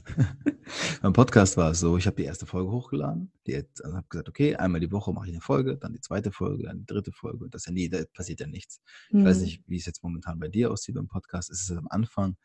[1.01, 3.31] beim Podcast war es so, ich habe die erste Folge hochgeladen.
[3.47, 6.31] Die also habe gesagt, okay, einmal die Woche mache ich eine Folge, dann die zweite
[6.31, 7.45] Folge, dann die dritte Folge.
[7.45, 8.79] Und das ja nie, da passiert ja nichts.
[9.09, 9.21] Mhm.
[9.21, 9.43] Ich weiß mhm.
[9.43, 11.49] nicht, wie es jetzt momentan bei dir aussieht beim Podcast.
[11.49, 12.37] Ist es am Anfang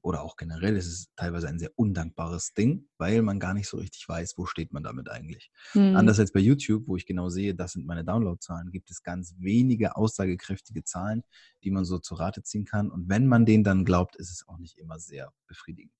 [0.00, 3.76] oder auch generell ist es teilweise ein sehr undankbares Ding, weil man gar nicht so
[3.76, 5.50] richtig weiß, wo steht man damit eigentlich.
[5.74, 5.96] Mhm.
[5.96, 9.34] Anders als bei YouTube, wo ich genau sehe, das sind meine Downloadzahlen, gibt es ganz
[9.38, 11.24] wenige aussagekräftige Zahlen,
[11.62, 12.90] die man so zu Rate ziehen kann.
[12.90, 15.92] Und wenn man denen dann glaubt, ist es auch nicht immer sehr befriedigend.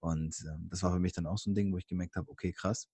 [0.00, 2.28] Und ähm, das war für mich dann auch so ein Ding, wo ich gemerkt habe,
[2.28, 2.88] okay, krass,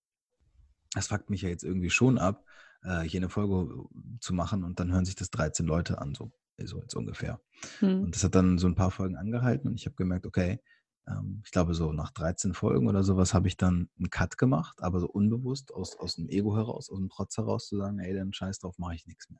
[0.93, 2.45] das fuckt mich ja jetzt irgendwie schon ab,
[2.83, 3.85] äh, hier eine Folge
[4.19, 6.31] zu machen und dann hören sich das 13 Leute an, so
[6.65, 7.39] so jetzt ungefähr.
[7.79, 8.03] Hm.
[8.03, 10.59] Und das hat dann so ein paar Folgen angehalten und ich habe gemerkt, okay,
[11.07, 14.81] ähm, ich glaube so nach 13 Folgen oder sowas habe ich dann einen Cut gemacht,
[14.81, 18.13] aber so unbewusst aus, aus dem Ego heraus, aus dem Trotz heraus zu sagen, ey,
[18.13, 19.39] dann scheiß drauf, mache ich nichts mehr.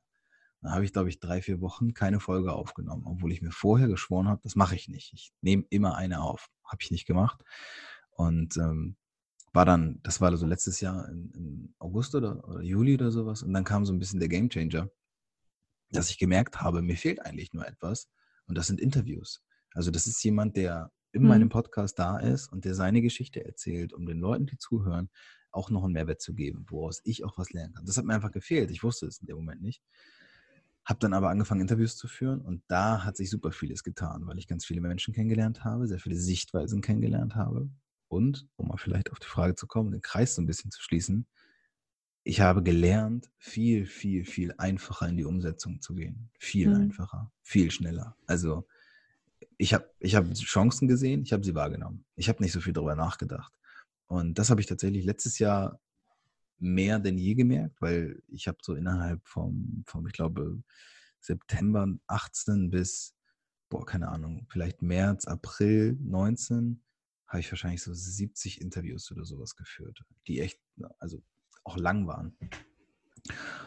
[0.61, 3.87] Dann habe ich, glaube ich, drei, vier Wochen keine Folge aufgenommen, obwohl ich mir vorher
[3.87, 5.13] geschworen habe, das mache ich nicht.
[5.13, 6.49] Ich nehme immer eine auf.
[6.63, 7.43] Habe ich nicht gemacht.
[8.09, 8.97] Und ähm,
[9.53, 13.43] war dann, das war so letztes Jahr im August oder, oder Juli oder sowas.
[13.43, 14.89] Und dann kam so ein bisschen der Gamechanger
[15.89, 18.09] dass ich gemerkt habe, mir fehlt eigentlich nur etwas
[18.47, 19.43] und das sind Interviews.
[19.73, 21.27] Also das ist jemand, der in mhm.
[21.29, 25.09] meinem Podcast da ist und der seine Geschichte erzählt, um den Leuten, die zuhören,
[25.51, 27.85] auch noch einen Mehrwert zu geben, woraus ich auch was lernen kann.
[27.85, 28.69] Das hat mir einfach gefehlt.
[28.71, 29.81] Ich wusste es in dem Moment nicht.
[30.85, 34.37] Habe dann aber angefangen, Interviews zu führen und da hat sich super vieles getan, weil
[34.37, 37.69] ich ganz viele Menschen kennengelernt habe, sehr viele Sichtweisen kennengelernt habe.
[38.07, 40.81] Und, um mal vielleicht auf die Frage zu kommen, den Kreis so ein bisschen zu
[40.81, 41.27] schließen,
[42.27, 46.29] ich habe gelernt, viel, viel, viel einfacher in die Umsetzung zu gehen.
[46.37, 46.75] Viel mhm.
[46.75, 48.17] einfacher, viel schneller.
[48.25, 48.67] Also
[49.57, 52.03] ich habe ich hab Chancen gesehen, ich habe sie wahrgenommen.
[52.17, 53.53] Ich habe nicht so viel darüber nachgedacht.
[54.07, 55.79] Und das habe ich tatsächlich letztes Jahr
[56.59, 60.61] mehr denn je gemerkt, weil ich habe so innerhalb vom, vom, ich glaube,
[61.21, 63.15] September 18 bis,
[63.69, 66.83] boah, keine Ahnung, vielleicht März, April 19,
[67.27, 70.59] habe ich wahrscheinlich so 70 Interviews oder sowas geführt, die echt,
[70.99, 71.23] also
[71.67, 72.37] auch lang waren.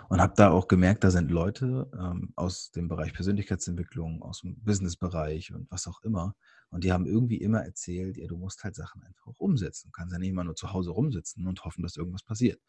[0.09, 4.61] Und habe da auch gemerkt, da sind Leute ähm, aus dem Bereich Persönlichkeitsentwicklung, aus dem
[4.65, 6.35] Businessbereich und was auch immer.
[6.71, 9.89] Und die haben irgendwie immer erzählt, ja, du musst halt Sachen einfach auch umsetzen.
[9.89, 12.61] Du kannst ja nicht immer nur zu Hause rumsitzen und hoffen, dass irgendwas passiert.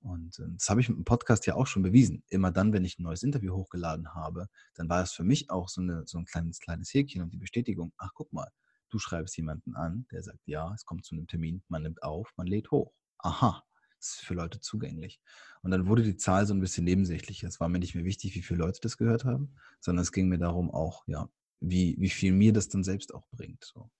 [0.00, 2.22] Und äh, das habe ich mit dem Podcast ja auch schon bewiesen.
[2.28, 5.68] Immer dann, wenn ich ein neues Interview hochgeladen habe, dann war es für mich auch
[5.68, 8.48] so, eine, so ein kleines, kleines Häkchen und die Bestätigung, ach guck mal,
[8.88, 12.32] du schreibst jemanden an, der sagt, ja, es kommt zu einem Termin, man nimmt auf,
[12.36, 12.94] man lädt hoch.
[13.18, 13.62] Aha,
[14.00, 15.20] ist für Leute zugänglich.
[15.62, 17.42] Und dann wurde die Zahl so ein bisschen nebensächlich.
[17.42, 20.28] Es war mir nicht mehr wichtig, wie viele Leute das gehört haben, sondern es ging
[20.28, 21.28] mir darum auch, ja,
[21.60, 23.64] wie, wie viel mir das dann selbst auch bringt.
[23.64, 23.90] So.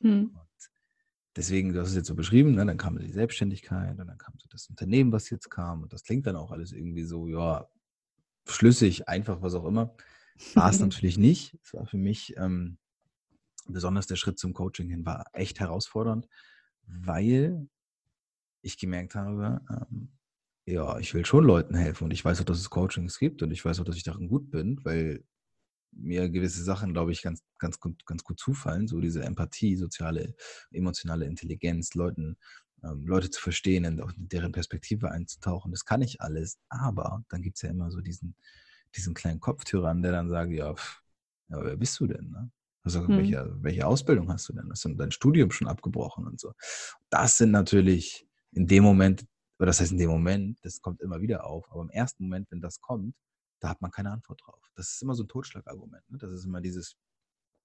[0.00, 0.34] Hm.
[1.36, 4.34] deswegen, du hast es jetzt so beschrieben, ne, dann kam die Selbstständigkeit und dann kam
[4.38, 5.82] so das Unternehmen, was jetzt kam.
[5.82, 7.68] Und das klingt dann auch alles irgendwie so, ja,
[8.46, 9.94] schlüssig, einfach, was auch immer.
[10.54, 11.58] War es natürlich nicht.
[11.62, 12.78] Es war für mich ähm,
[13.66, 16.28] besonders der Schritt zum Coaching hin war echt herausfordernd,
[16.86, 17.68] weil
[18.62, 20.10] ich gemerkt habe, ähm,
[20.66, 23.50] ja, ich will schon Leuten helfen und ich weiß auch, dass es Coachings gibt und
[23.50, 25.24] ich weiß auch, dass ich darin gut bin, weil
[25.92, 30.34] mir gewisse Sachen, glaube ich, ganz, ganz, gut, ganz gut zufallen, so diese Empathie, soziale,
[30.70, 32.36] emotionale Intelligenz, Leuten,
[32.84, 37.24] ähm, Leute zu verstehen und auch in deren Perspektive einzutauchen, das kann ich alles, aber
[37.28, 38.36] dann gibt es ja immer so diesen,
[38.96, 41.02] diesen kleinen Kopftyrann, der dann sagt, ja, pff,
[41.48, 42.30] ja wer bist du denn?
[42.30, 42.50] Ne?
[42.82, 43.18] Also hm.
[43.18, 44.70] welche, welche Ausbildung hast du denn?
[44.70, 46.52] Hast du dein Studium schon abgebrochen und so?
[47.10, 49.24] Das sind natürlich in dem Moment,
[49.58, 52.50] oder das heißt in dem Moment, das kommt immer wieder auf, aber im ersten Moment,
[52.50, 53.14] wenn das kommt,
[53.60, 54.70] da hat man keine Antwort drauf.
[54.74, 56.10] Das ist immer so ein Totschlagargument.
[56.10, 56.18] Ne?
[56.18, 56.96] Das ist immer dieses,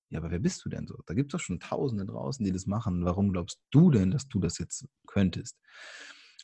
[0.09, 1.01] ja, aber wer bist du denn so?
[1.05, 3.05] Da gibt es doch schon Tausende draußen, die das machen.
[3.05, 5.57] Warum glaubst du denn, dass du das jetzt könntest?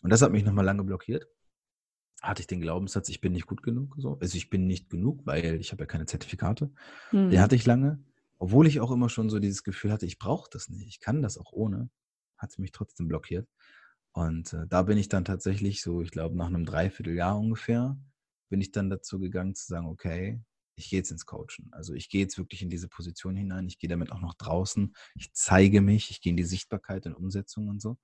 [0.01, 1.27] Und das hat mich nochmal lange blockiert.
[2.21, 3.95] Hatte ich den Glaubenssatz, ich bin nicht gut genug.
[3.97, 4.17] So.
[4.19, 6.71] Also ich bin nicht genug, weil ich habe ja keine Zertifikate.
[7.09, 7.29] Hm.
[7.29, 8.03] Den hatte ich lange.
[8.37, 10.87] Obwohl ich auch immer schon so dieses Gefühl hatte, ich brauche das nicht.
[10.87, 11.89] Ich kann das auch ohne.
[12.37, 13.47] Hat es mich trotzdem blockiert.
[14.13, 17.97] Und äh, da bin ich dann tatsächlich so, ich glaube, nach einem Dreivierteljahr ungefähr,
[18.49, 20.41] bin ich dann dazu gegangen zu sagen, okay,
[20.75, 21.69] ich gehe jetzt ins Coachen.
[21.71, 24.93] Also ich gehe jetzt wirklich in diese Position hinein, ich gehe damit auch noch draußen,
[25.15, 27.97] ich zeige mich, ich gehe in die Sichtbarkeit und Umsetzung und so.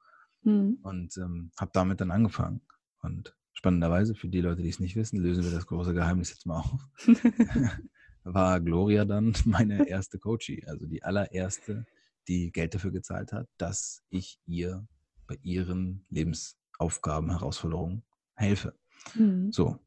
[0.43, 0.80] Mhm.
[0.84, 2.62] Und ähm, habe damit dann angefangen.
[3.02, 6.46] Und spannenderweise, für die Leute, die es nicht wissen, lösen wir das große Geheimnis jetzt
[6.46, 6.88] mal auf.
[8.34, 11.86] war Gloria dann meine erste Coachie, also die allererste,
[12.28, 14.88] die Geld dafür gezahlt hat, dass ich ihr
[15.28, 18.04] bei ihren Lebensaufgaben, Herausforderungen
[18.36, 18.74] helfe.
[19.16, 19.52] Mhm.
[19.52, 19.80] So.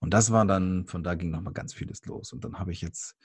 [0.00, 2.32] Und das war dann, von da ging nochmal ganz vieles los.
[2.32, 3.16] Und dann habe ich jetzt,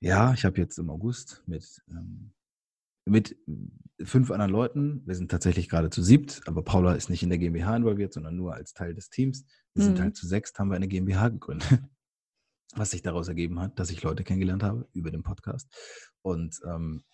[0.00, 2.32] ja, ich habe jetzt im August mit, ähm,
[3.06, 3.36] mit
[4.02, 7.38] fünf anderen Leuten, wir sind tatsächlich gerade zu siebt, aber Paula ist nicht in der
[7.38, 9.44] GmbH involviert, sondern nur als Teil des Teams.
[9.74, 9.86] Wir mhm.
[9.88, 11.68] sind halt zu sechst, haben wir eine GmbH gegründet.
[12.76, 15.72] Was sich daraus ergeben hat, dass ich Leute kennengelernt habe über den Podcast.
[16.22, 17.04] Und ähm,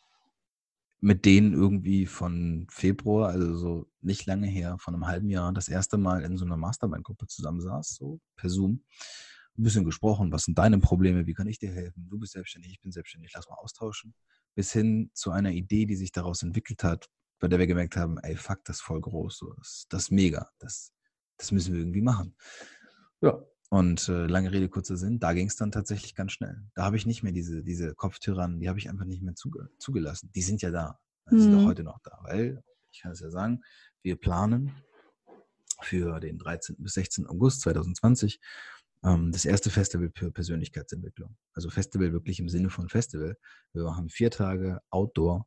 [1.00, 5.68] mit denen irgendwie von Februar, also so nicht lange her, von einem halben Jahr, das
[5.68, 8.84] erste Mal in so einer Mastermind-Gruppe zusammensaß, so per Zoom.
[9.58, 12.08] Ein bisschen gesprochen, was sind deine Probleme, wie kann ich dir helfen?
[12.08, 14.14] Du bist selbstständig, ich bin selbstständig, lass mal austauschen.
[14.54, 17.08] Bis hin zu einer Idee, die sich daraus entwickelt hat,
[17.40, 20.10] bei der wir gemerkt haben, ey, fuck, das ist voll groß, so, das, das ist
[20.10, 20.92] mega, das,
[21.38, 22.36] das müssen wir irgendwie machen.
[23.22, 26.61] Ja, und äh, lange Rede, kurzer Sinn, da ging es dann tatsächlich ganz schnell.
[26.74, 29.70] Da habe ich nicht mehr diese, diese Kopftyrannen, die habe ich einfach nicht mehr zuge
[29.78, 30.30] zugelassen.
[30.35, 30.98] Die sind ja da.
[31.30, 31.40] Die mhm.
[31.40, 33.62] sind auch heute noch da, weil, ich kann es ja sagen,
[34.02, 34.72] wir planen
[35.83, 36.76] für den 13.
[36.80, 37.28] bis 16.
[37.28, 38.40] August 2020
[39.04, 41.37] ähm, das erste Festival für Persönlichkeitsentwicklung.
[41.54, 43.37] Also Festival wirklich im Sinne von Festival.
[43.72, 45.46] Wir machen vier Tage Outdoor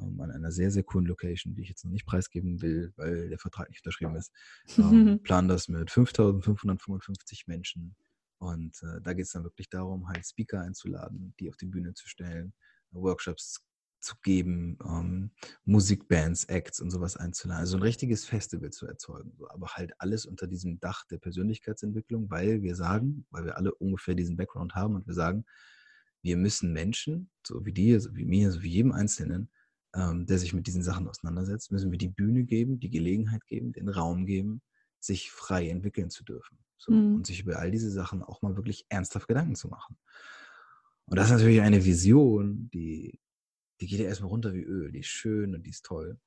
[0.00, 3.28] ähm, an einer sehr, sehr coolen Location, die ich jetzt noch nicht preisgeben will, weil
[3.28, 4.32] der Vertrag nicht unterschrieben ist.
[4.78, 7.96] Ähm, planen das mit 5555 Menschen.
[8.38, 11.94] Und äh, da geht es dann wirklich darum, halt Speaker einzuladen, die auf die Bühne
[11.94, 12.52] zu stellen,
[12.90, 13.64] Workshops
[14.02, 15.30] zu geben, ähm,
[15.64, 17.60] Musikbands, Acts und sowas einzuladen.
[17.60, 19.32] Also ein richtiges Festival zu erzeugen.
[19.38, 19.48] So.
[19.48, 24.14] Aber halt alles unter diesem Dach der Persönlichkeitsentwicklung, weil wir sagen, weil wir alle ungefähr
[24.14, 25.44] diesen Background haben und wir sagen,
[26.22, 29.50] wir müssen Menschen, so wie dir, so wie mir, so wie jedem Einzelnen,
[29.94, 33.72] ähm, der sich mit diesen Sachen auseinandersetzt, müssen wir die Bühne geben, die Gelegenheit geben,
[33.72, 34.62] den Raum geben,
[35.00, 36.58] sich frei entwickeln zu dürfen.
[36.78, 37.16] So, mhm.
[37.16, 39.96] Und sich über all diese Sachen auch mal wirklich ernsthaft Gedanken zu machen.
[41.06, 43.20] Und das ist natürlich eine Vision, die,
[43.80, 44.92] die geht ja erstmal runter wie Öl.
[44.92, 46.18] Die ist schön und die ist toll.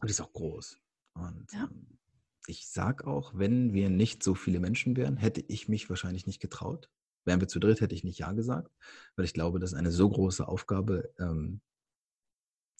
[0.00, 0.78] Und die ist auch groß.
[1.14, 1.64] Und ja.
[1.64, 1.98] ähm,
[2.46, 6.40] ich sag auch, wenn wir nicht so viele Menschen wären, hätte ich mich wahrscheinlich nicht
[6.40, 6.90] getraut.
[7.24, 8.70] Wären wir zu dritt, hätte ich nicht Ja gesagt,
[9.16, 11.60] weil ich glaube, dass eine so große Aufgabe ähm,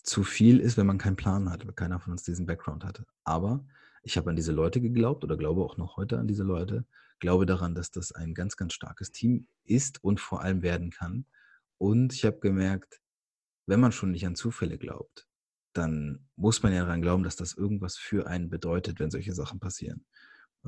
[0.03, 3.05] zu viel ist, wenn man keinen Plan hat, weil keiner von uns diesen Background hatte.
[3.23, 3.65] Aber
[4.03, 6.85] ich habe an diese Leute geglaubt oder glaube auch noch heute an diese Leute,
[7.19, 11.25] glaube daran, dass das ein ganz, ganz starkes Team ist und vor allem werden kann.
[11.77, 13.01] Und ich habe gemerkt,
[13.65, 15.27] wenn man schon nicht an Zufälle glaubt,
[15.73, 19.59] dann muss man ja daran glauben, dass das irgendwas für einen bedeutet, wenn solche Sachen
[19.59, 20.05] passieren.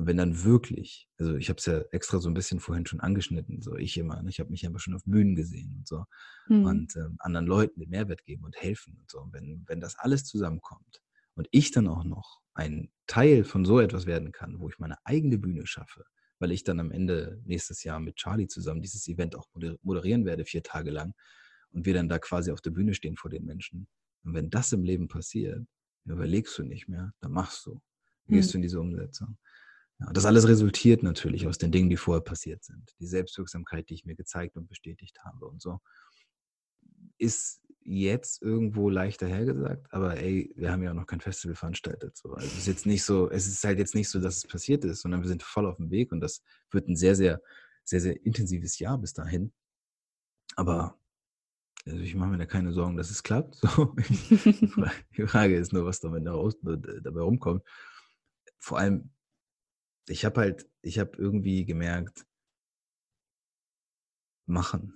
[0.00, 3.00] Und wenn dann wirklich, also ich habe es ja extra so ein bisschen vorhin schon
[3.00, 6.06] angeschnitten, so ich immer, ne, ich habe mich einfach schon auf Bühnen gesehen und so
[6.48, 6.64] mhm.
[6.64, 9.20] und ähm, anderen Leuten den Mehrwert geben und helfen und so.
[9.20, 11.02] Und wenn, wenn das alles zusammenkommt
[11.34, 14.96] und ich dann auch noch ein Teil von so etwas werden kann, wo ich meine
[15.04, 16.06] eigene Bühne schaffe,
[16.38, 19.48] weil ich dann am Ende nächstes Jahr mit Charlie zusammen dieses Event auch
[19.82, 21.12] moderieren werde, vier Tage lang
[21.72, 23.86] und wir dann da quasi auf der Bühne stehen vor den Menschen.
[24.24, 25.66] Und wenn das im Leben passiert,
[26.06, 27.82] überlegst du nicht mehr, dann machst du,
[28.28, 28.52] gehst mhm.
[28.52, 29.36] du in diese Umsetzung.
[30.00, 32.94] Ja, das alles resultiert natürlich aus den Dingen, die vorher passiert sind.
[33.00, 35.80] Die Selbstwirksamkeit, die ich mir gezeigt und bestätigt habe und so.
[37.18, 42.16] Ist jetzt irgendwo leichter hergesagt, aber ey, wir haben ja auch noch kein Festival veranstaltet.
[42.16, 42.32] So.
[42.32, 44.84] Also es ist jetzt nicht so, es ist halt jetzt nicht so, dass es passiert
[44.84, 47.42] ist, sondern wir sind voll auf dem Weg und das wird ein sehr, sehr,
[47.84, 49.52] sehr, sehr intensives Jahr bis dahin.
[50.56, 50.98] Aber
[51.86, 53.56] also ich mache mir da keine Sorgen, dass es klappt.
[53.56, 53.94] So.
[55.16, 57.62] Die Frage ist nur, was dabei, dabei rumkommt.
[58.58, 59.10] Vor allem,
[60.10, 62.26] ich habe halt, ich habe irgendwie gemerkt,
[64.46, 64.94] machen.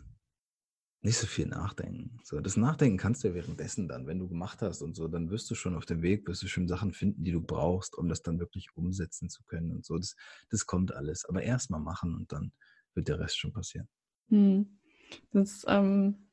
[1.03, 2.19] Nicht so viel nachdenken.
[2.25, 5.31] So, das Nachdenken kannst du ja währenddessen dann, wenn du gemacht hast und so, dann
[5.31, 8.09] wirst du schon auf dem Weg, wirst du schon Sachen finden, die du brauchst, um
[8.09, 9.99] das dann wirklich umsetzen zu können und so.
[9.99, 10.17] Das,
[10.51, 11.27] das kommt alles.
[11.27, 12.53] Aber erst mal machen und dann
[12.95, 13.87] wird der Rest schon passieren.
[14.31, 14.79] Hm.
[15.31, 16.31] Das ähm,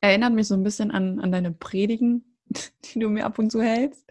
[0.00, 2.38] erinnert mich so ein bisschen an, an deine Predigen,
[2.84, 4.10] die du mir ab und zu hältst.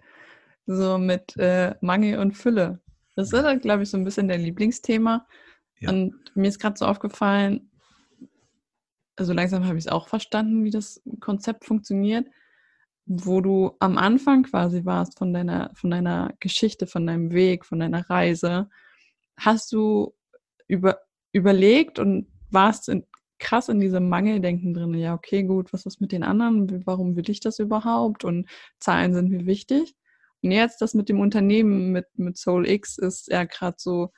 [0.67, 2.79] So mit äh, Mangel und Fülle.
[3.15, 5.27] Das ist, halt, glaube ich, so ein bisschen dein Lieblingsthema.
[5.79, 5.89] Ja.
[5.89, 7.69] Und mir ist gerade so aufgefallen,
[9.15, 12.27] also langsam habe ich es auch verstanden, wie das Konzept funktioniert,
[13.05, 17.79] wo du am Anfang quasi warst von deiner, von deiner Geschichte, von deinem Weg, von
[17.79, 18.69] deiner Reise.
[19.37, 20.13] Hast du
[20.67, 20.99] über,
[21.33, 23.05] überlegt und warst in,
[23.41, 24.93] krass in diesem Mangeldenken drin.
[24.93, 26.85] Ja, okay, gut, was ist mit den anderen?
[26.85, 28.23] Warum will ich das überhaupt?
[28.23, 28.47] Und
[28.79, 29.95] Zahlen sind mir wichtig.
[30.43, 34.11] Und jetzt das mit dem Unternehmen, mit, mit Soul X, ist ja gerade so,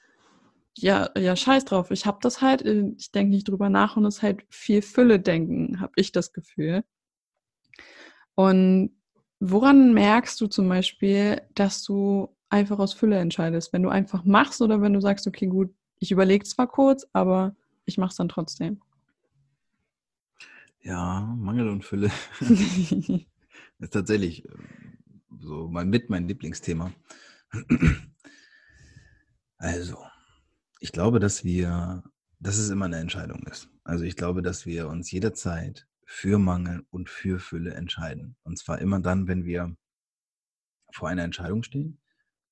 [0.76, 1.92] ja, ja, scheiß drauf.
[1.92, 4.82] Ich habe das halt, äh, ich denke nicht drüber nach und es ist halt viel
[4.82, 6.84] Fülle denken, habe ich das Gefühl.
[8.36, 8.96] Und
[9.40, 13.74] woran merkst du zum Beispiel, dass du einfach aus Fülle entscheidest?
[13.74, 17.56] Wenn du einfach machst oder wenn du sagst, okay, gut, ich überlege zwar kurz, aber
[17.86, 18.82] ich mache es dann trotzdem.
[20.82, 22.12] Ja, Mangel und Fülle
[23.80, 24.50] ist tatsächlich äh,
[25.44, 26.94] so mein, mit mein Lieblingsthema.
[29.58, 29.98] Also,
[30.80, 32.04] ich glaube, dass wir,
[32.40, 33.70] dass es immer eine Entscheidung ist.
[33.86, 38.36] Also ich glaube, dass wir uns jederzeit für Mangel und für Fülle entscheiden.
[38.44, 39.76] Und zwar immer dann, wenn wir
[40.92, 42.02] vor einer Entscheidung stehen.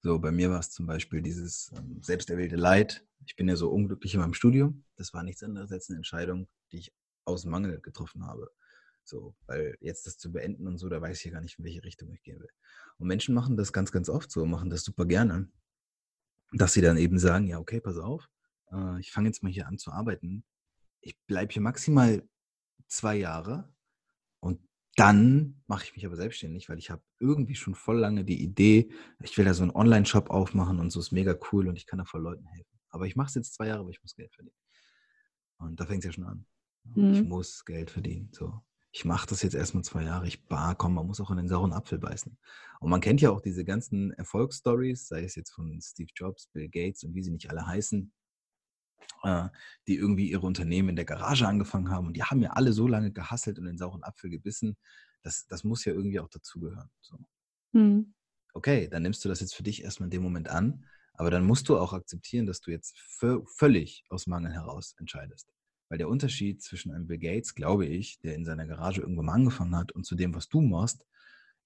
[0.02, 3.06] So, bei mir war es zum Beispiel dieses ähm, selbsterwählte Leid.
[3.26, 4.86] Ich bin ja so unglücklich in meinem Studium.
[4.96, 6.94] Das war nichts anderes als eine Entscheidung, die ich
[7.26, 8.52] aus Mangel getroffen habe.
[9.12, 11.66] So, weil jetzt das zu beenden und so, da weiß ich ja gar nicht, in
[11.66, 12.50] welche Richtung ich gehen will.
[12.98, 15.52] Und Menschen machen das ganz, ganz oft so, machen das super gerne,
[16.54, 18.30] dass sie dann eben sagen, ja, okay, pass auf,
[18.72, 20.46] äh, ich fange jetzt mal hier an zu arbeiten.
[21.02, 22.24] Ich bleibe hier maximal
[22.88, 23.74] zwei Jahre
[24.40, 24.62] und
[24.96, 28.94] dann mache ich mich aber selbstständig, weil ich habe irgendwie schon voll lange die Idee,
[29.22, 32.00] ich will da so einen Online-Shop aufmachen und so ist mega cool und ich kann
[32.00, 32.80] da voll Leuten helfen.
[32.90, 34.56] Aber ich mache es jetzt zwei Jahre, weil ich muss Geld verdienen.
[35.58, 36.46] Und da fängt es ja schon an.
[36.84, 37.14] Mhm.
[37.14, 38.30] Ich muss Geld verdienen.
[38.32, 38.62] So.
[38.94, 40.28] Ich mache das jetzt erstmal zwei Jahre.
[40.28, 42.38] Ich bar, komm, man muss auch in den sauren Apfel beißen.
[42.82, 46.68] Und man kennt ja auch diese ganzen Erfolgsstories, sei es jetzt von Steve Jobs, Bill
[46.68, 48.12] Gates und wie sie nicht alle heißen,
[49.24, 49.48] äh,
[49.88, 52.08] die irgendwie ihre Unternehmen in der Garage angefangen haben.
[52.08, 54.76] Und die haben ja alle so lange gehasselt und den sauren Apfel gebissen.
[55.22, 56.90] Das, das muss ja irgendwie auch dazugehören.
[57.00, 57.18] So.
[57.72, 58.14] Mhm.
[58.54, 60.86] Okay, dann nimmst du das jetzt für dich erstmal in dem Moment an.
[61.14, 63.00] Aber dann musst du auch akzeptieren, dass du jetzt
[63.46, 65.54] völlig aus Mangel heraus entscheidest.
[65.92, 69.34] Weil der Unterschied zwischen einem Bill Gates, glaube ich, der in seiner Garage irgendwann mal
[69.34, 71.06] angefangen hat, und zu dem, was du machst,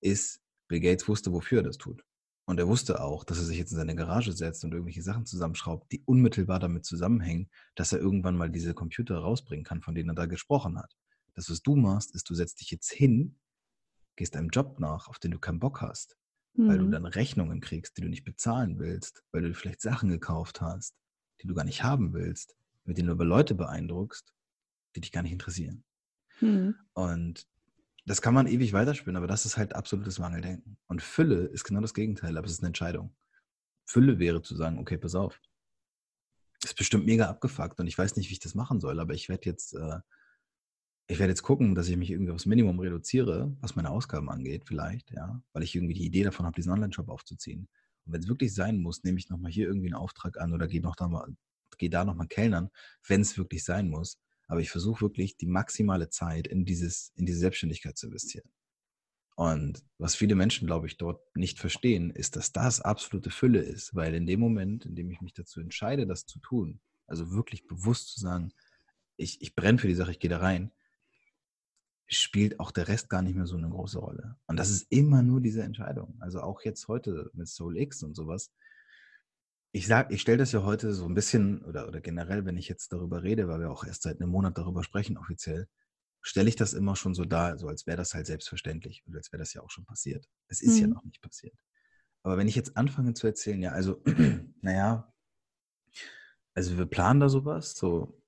[0.01, 2.03] ist, Bill Gates wusste, wofür er das tut.
[2.45, 5.27] Und er wusste auch, dass er sich jetzt in seine Garage setzt und irgendwelche Sachen
[5.27, 10.09] zusammenschraubt, die unmittelbar damit zusammenhängen, dass er irgendwann mal diese Computer rausbringen kann, von denen
[10.09, 10.97] er da gesprochen hat.
[11.35, 13.37] Das, was du machst, ist, du setzt dich jetzt hin,
[14.15, 16.17] gehst einem Job nach, auf den du keinen Bock hast,
[16.55, 16.67] mhm.
[16.67, 16.91] weil du mhm.
[16.93, 20.95] dann Rechnungen kriegst, die du nicht bezahlen willst, weil du vielleicht Sachen gekauft hast,
[21.43, 22.55] die du gar nicht haben willst,
[22.85, 24.33] mit denen du aber Leute beeindruckst,
[24.95, 25.83] die dich gar nicht interessieren.
[26.39, 26.75] Mhm.
[26.93, 27.47] Und
[28.05, 30.77] das kann man ewig weiterspielen, aber das ist halt absolutes Mangeldenken.
[30.87, 33.15] Und Fülle ist genau das Gegenteil, aber es ist eine Entscheidung.
[33.85, 35.39] Fülle wäre zu sagen, okay, pass auf.
[36.63, 39.29] Ist bestimmt mega abgefuckt und ich weiß nicht, wie ich das machen soll, aber ich
[39.29, 39.99] werde jetzt, äh,
[41.07, 44.63] ich werde jetzt gucken, dass ich mich irgendwie aufs Minimum reduziere, was meine Ausgaben angeht,
[44.65, 47.67] vielleicht, ja, weil ich irgendwie die Idee davon habe, diesen Online-Shop aufzuziehen.
[48.05, 50.67] Und wenn es wirklich sein muss, nehme ich nochmal hier irgendwie einen Auftrag an oder
[50.67, 51.35] gehe noch da mal,
[51.77, 52.69] gehe da nochmal kellnern,
[53.07, 54.19] wenn es wirklich sein muss.
[54.47, 58.49] Aber ich versuche wirklich die maximale Zeit in, dieses, in diese Selbstständigkeit zu investieren.
[59.35, 63.93] Und was viele Menschen, glaube ich, dort nicht verstehen, ist, dass das absolute Fülle ist,
[63.93, 67.67] weil in dem Moment, in dem ich mich dazu entscheide, das zu tun, also wirklich
[67.67, 68.53] bewusst zu sagen,
[69.17, 70.71] ich, ich brenne für die Sache, ich gehe da rein,
[72.07, 74.37] spielt auch der Rest gar nicht mehr so eine große Rolle.
[74.47, 76.15] Und das ist immer nur diese Entscheidung.
[76.19, 78.51] Also auch jetzt heute mit Soul X und sowas,
[79.75, 82.69] ich sag, ich stelle das ja heute so ein bisschen, oder, oder generell, wenn ich
[82.69, 85.67] jetzt darüber rede, weil wir auch erst seit einem Monat darüber sprechen, offiziell,
[86.21, 89.33] stelle ich das immer schon so dar, so als wäre das halt selbstverständlich und als
[89.33, 90.29] wäre das ja auch schon passiert.
[90.47, 90.81] Es ist mhm.
[90.81, 91.53] ja noch nicht passiert.
[92.23, 94.01] Aber wenn ich jetzt anfange zu erzählen, ja, also,
[94.61, 95.13] naja,
[96.53, 98.23] also wir planen da sowas, so,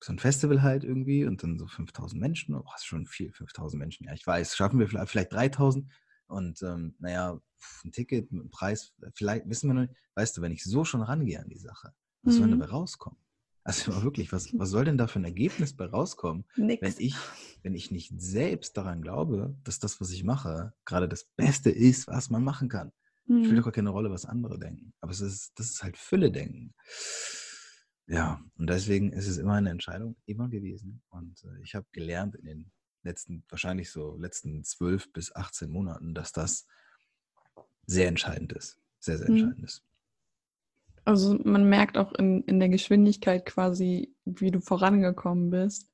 [0.00, 3.32] so ein Festival halt irgendwie und dann so 5000 Menschen, oh, das ist schon viel,
[3.32, 5.90] 5000 Menschen, ja, ich weiß, schaffen wir vielleicht, vielleicht 3000
[6.26, 7.40] und ähm, naja,
[7.84, 10.84] ein Ticket mit einem Preis, vielleicht wissen wir noch nicht, weißt du, wenn ich so
[10.84, 12.38] schon rangehe an die Sache, was mhm.
[12.38, 13.18] soll dabei rauskommen?
[13.64, 16.82] Also wirklich, was, was soll denn da für ein Ergebnis bei rauskommen, Nix.
[16.82, 17.16] wenn ich,
[17.62, 22.06] wenn ich nicht selbst daran glaube, dass das, was ich mache, gerade das Beste ist,
[22.06, 22.92] was man machen kann.
[23.26, 23.38] Mhm.
[23.38, 24.92] Ich will doch gar keine Rolle, was andere denken.
[25.00, 26.74] Aber es ist, das ist halt Fülle denken.
[28.06, 31.02] Ja, und deswegen ist es immer eine Entscheidung, immer gewesen.
[31.08, 32.72] Und äh, ich habe gelernt in den
[33.04, 36.66] letzten, wahrscheinlich so letzten zwölf bis 18 Monaten, dass das
[37.86, 38.78] sehr entscheidend ist.
[38.98, 39.36] Sehr, sehr mhm.
[39.36, 39.82] entscheidend ist.
[41.04, 45.90] Also man merkt auch in, in der Geschwindigkeit quasi, wie du vorangekommen bist,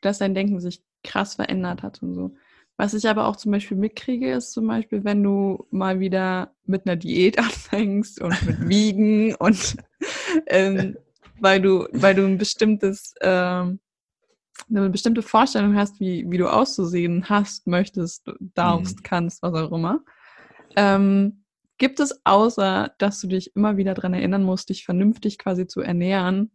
[0.00, 2.34] dass dein Denken sich krass verändert hat und so.
[2.76, 6.86] Was ich aber auch zum Beispiel mitkriege, ist zum Beispiel, wenn du mal wieder mit
[6.86, 9.76] einer Diät anfängst und mit Wiegen und
[10.46, 10.96] ähm,
[11.38, 13.80] weil du, weil du ein bestimmtes, ähm,
[14.68, 19.02] eine bestimmte Vorstellung hast, wie, wie du auszusehen hast, möchtest, darfst, mhm.
[19.02, 20.00] kannst, was auch immer.
[20.76, 21.44] Ähm,
[21.78, 25.80] gibt es außer, dass du dich immer wieder daran erinnern musst, dich vernünftig quasi zu
[25.80, 26.50] ernähren,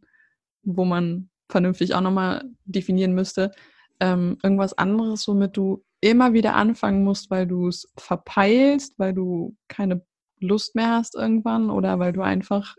[0.64, 3.52] wo man vernünftig auch nochmal definieren müsste,
[4.00, 9.56] ähm, irgendwas anderes, womit du immer wieder anfangen musst, weil du es verpeilst, weil du
[9.68, 10.04] keine
[10.40, 12.76] Lust mehr hast irgendwann oder weil du einfach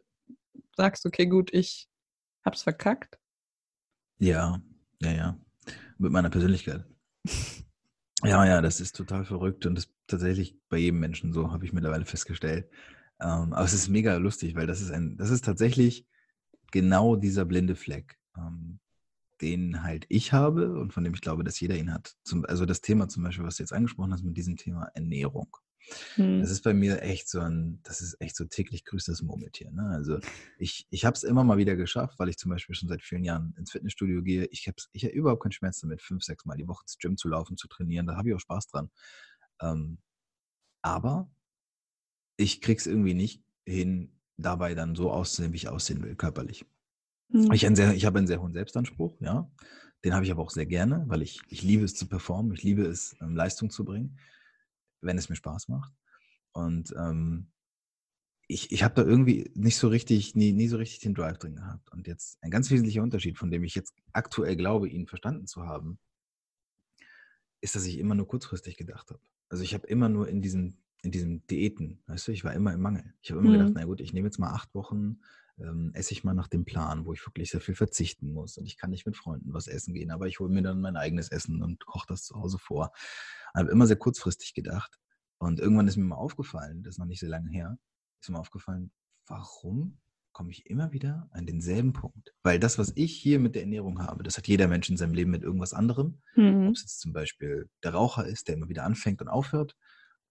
[0.76, 1.88] sagst, okay, gut, ich
[2.44, 3.18] hab's verkackt?
[4.18, 4.60] Ja,
[5.02, 5.38] ja, ja.
[5.98, 6.84] Mit meiner Persönlichkeit.
[8.24, 11.64] Ja, ja, das ist total verrückt und das ist tatsächlich bei jedem Menschen so, habe
[11.64, 12.70] ich mittlerweile festgestellt.
[13.20, 16.06] Ähm, aber es ist mega lustig, weil das ist ein, das ist tatsächlich
[16.70, 18.78] genau dieser blinde Fleck, ähm,
[19.40, 22.14] den halt ich habe und von dem ich glaube, dass jeder ihn hat.
[22.22, 25.56] Zum, also das Thema zum Beispiel, was du jetzt angesprochen hast mit diesem Thema Ernährung.
[26.14, 26.40] Hm.
[26.40, 29.70] Das ist bei mir echt so ein, das ist echt so täglich grüßtes Murmeltier.
[29.70, 29.88] Ne?
[29.88, 30.18] Also
[30.58, 33.24] ich, ich habe es immer mal wieder geschafft, weil ich zum Beispiel schon seit vielen
[33.24, 34.46] Jahren ins Fitnessstudio gehe.
[34.46, 37.16] Ich habe ich hab überhaupt keinen Schmerz damit, fünf, sechs Mal die Woche ins Gym
[37.16, 38.06] zu laufen, zu trainieren.
[38.06, 38.90] Da habe ich auch Spaß dran.
[39.60, 39.98] Ähm,
[40.82, 41.30] aber
[42.36, 46.64] ich krieg's irgendwie nicht hin, dabei dann so auszusehen, wie ich aussehen will, körperlich.
[47.30, 47.52] Hm.
[47.52, 49.50] Ich, ich habe einen sehr hohen Selbstanspruch, ja.
[50.04, 52.64] Den habe ich aber auch sehr gerne, weil ich, ich liebe es zu performen, ich
[52.64, 54.18] liebe es, ähm, Leistung zu bringen,
[55.02, 55.92] wenn es mir Spaß macht.
[56.52, 57.48] Und ähm,
[58.48, 61.56] ich, ich habe da irgendwie nicht so richtig, nie, nie so richtig den Drive drin
[61.56, 61.90] gehabt.
[61.92, 65.66] Und jetzt ein ganz wesentlicher Unterschied, von dem ich jetzt aktuell glaube, ihn verstanden zu
[65.66, 65.98] haben,
[67.60, 69.20] ist, dass ich immer nur kurzfristig gedacht habe.
[69.48, 72.72] Also ich habe immer nur in diesen, in diesen Diäten, weißt du, ich war immer
[72.72, 73.14] im Mangel.
[73.22, 73.58] Ich habe immer mhm.
[73.58, 75.20] gedacht, na gut, ich nehme jetzt mal acht Wochen,
[75.58, 78.56] ähm, esse ich mal nach dem Plan, wo ich wirklich sehr viel verzichten muss.
[78.56, 80.96] Und ich kann nicht mit Freunden was essen gehen, aber ich hole mir dann mein
[80.96, 82.92] eigenes Essen und koche das zu Hause vor.
[82.94, 84.98] Ich habe immer sehr kurzfristig gedacht.
[85.38, 87.76] Und irgendwann ist mir mal aufgefallen, das ist noch nicht sehr lange her,
[88.20, 88.92] ist mir aufgefallen,
[89.26, 89.98] warum
[90.32, 92.34] komme ich immer wieder an denselben Punkt.
[92.42, 95.14] Weil das, was ich hier mit der Ernährung habe, das hat jeder Mensch in seinem
[95.14, 96.22] Leben mit irgendwas anderem.
[96.36, 96.68] Mhm.
[96.68, 99.76] Ob es jetzt zum Beispiel der Raucher ist, der immer wieder anfängt und aufhört,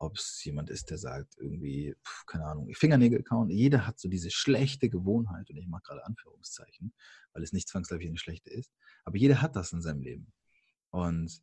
[0.01, 1.95] ob es jemand ist, der sagt, irgendwie,
[2.25, 3.49] keine Ahnung, Fingernägel kauen.
[3.49, 6.93] Jeder hat so diese schlechte Gewohnheit, und ich mache gerade Anführungszeichen,
[7.33, 8.73] weil es nicht zwangsläufig eine schlechte ist,
[9.05, 10.33] aber jeder hat das in seinem Leben.
[10.89, 11.41] Und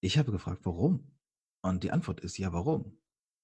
[0.00, 1.16] ich habe gefragt, warum?
[1.60, 2.98] Und die Antwort ist, ja, warum?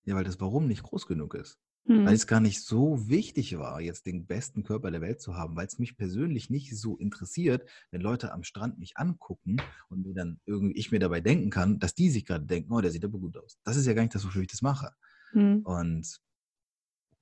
[0.05, 1.59] Ja, weil das Warum nicht groß genug ist.
[1.87, 2.07] Mhm.
[2.07, 5.55] Weil es gar nicht so wichtig war, jetzt den besten Körper der Welt zu haben,
[5.55, 9.59] weil es mich persönlich nicht so interessiert, wenn Leute am Strand mich angucken
[9.91, 12.81] und mir dann irgendwie ich mir dabei denken kann, dass die sich gerade denken, oh,
[12.81, 13.59] der sieht aber gut aus.
[13.65, 14.93] Das ist ja gar nicht das, wofür ich das mache.
[15.35, 15.61] Mhm.
[15.65, 16.21] Und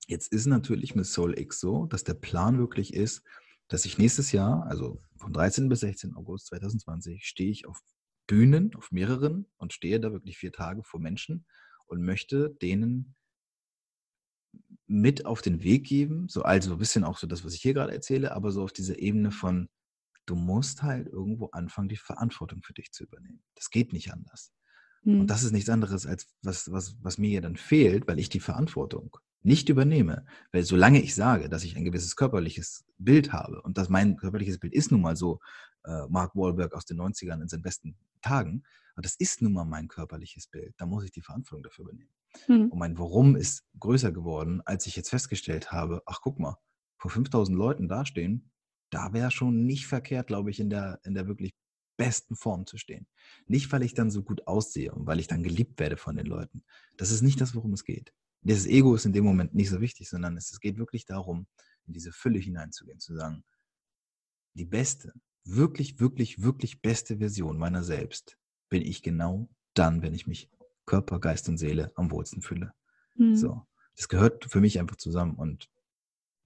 [0.07, 3.25] jetzt ist natürlich mit Soul X so, dass der Plan wirklich ist,
[3.67, 7.81] dass ich nächstes Jahr, also von 13 bis 16 August 2020, stehe ich auf
[8.29, 11.47] Bühnen, auf mehreren und stehe da wirklich vier Tage vor Menschen
[11.87, 13.17] und möchte denen
[14.87, 17.75] mit auf den Weg geben, so also ein bisschen auch so das, was ich hier
[17.75, 19.69] gerade erzähle, aber so auf dieser Ebene von,
[20.27, 23.43] du musst halt irgendwo anfangen, die Verantwortung für dich zu übernehmen.
[23.55, 24.53] Das geht nicht anders.
[25.03, 25.15] Mhm.
[25.15, 25.27] Und hm.
[25.27, 28.41] das ist nichts anderes, als was, was, was mir ja dann fehlt, weil ich die
[28.41, 30.25] Verantwortung nicht übernehme.
[30.53, 34.59] Weil solange ich sage, dass ich ein gewisses körperliches Bild habe und dass mein körperliches
[34.59, 35.41] Bild ist nun mal so,
[35.85, 38.63] äh, Mark Wahlberg aus den 90ern in seinen besten Tagen,
[38.95, 42.11] aber das ist nun mal mein körperliches Bild, da muss ich die Verantwortung dafür übernehmen.
[42.49, 42.69] Mhm.
[42.71, 46.57] Und mein Warum ist größer geworden, als ich jetzt festgestellt habe, ach guck mal,
[46.99, 48.51] vor 5000 Leuten dastehen,
[48.91, 51.55] da wäre schon nicht verkehrt, glaube ich, in der, in der wirklich
[51.97, 53.07] besten Form zu stehen.
[53.47, 56.27] Nicht, weil ich dann so gut aussehe und weil ich dann geliebt werde von den
[56.27, 56.65] Leuten.
[56.97, 58.13] Das ist nicht das, worum es geht.
[58.43, 61.47] Dieses Ego ist in dem Moment nicht so wichtig, sondern es, es geht wirklich darum,
[61.87, 63.45] in diese Fülle hineinzugehen, zu sagen,
[64.55, 65.13] die beste,
[65.45, 70.51] wirklich, wirklich, wirklich beste Version meiner selbst bin ich genau dann, wenn ich mich
[70.87, 72.73] Körper, Geist und Seele am wohlsten fühle.
[73.15, 73.37] Mhm.
[73.37, 73.67] So.
[73.97, 75.69] Das gehört für mich einfach zusammen und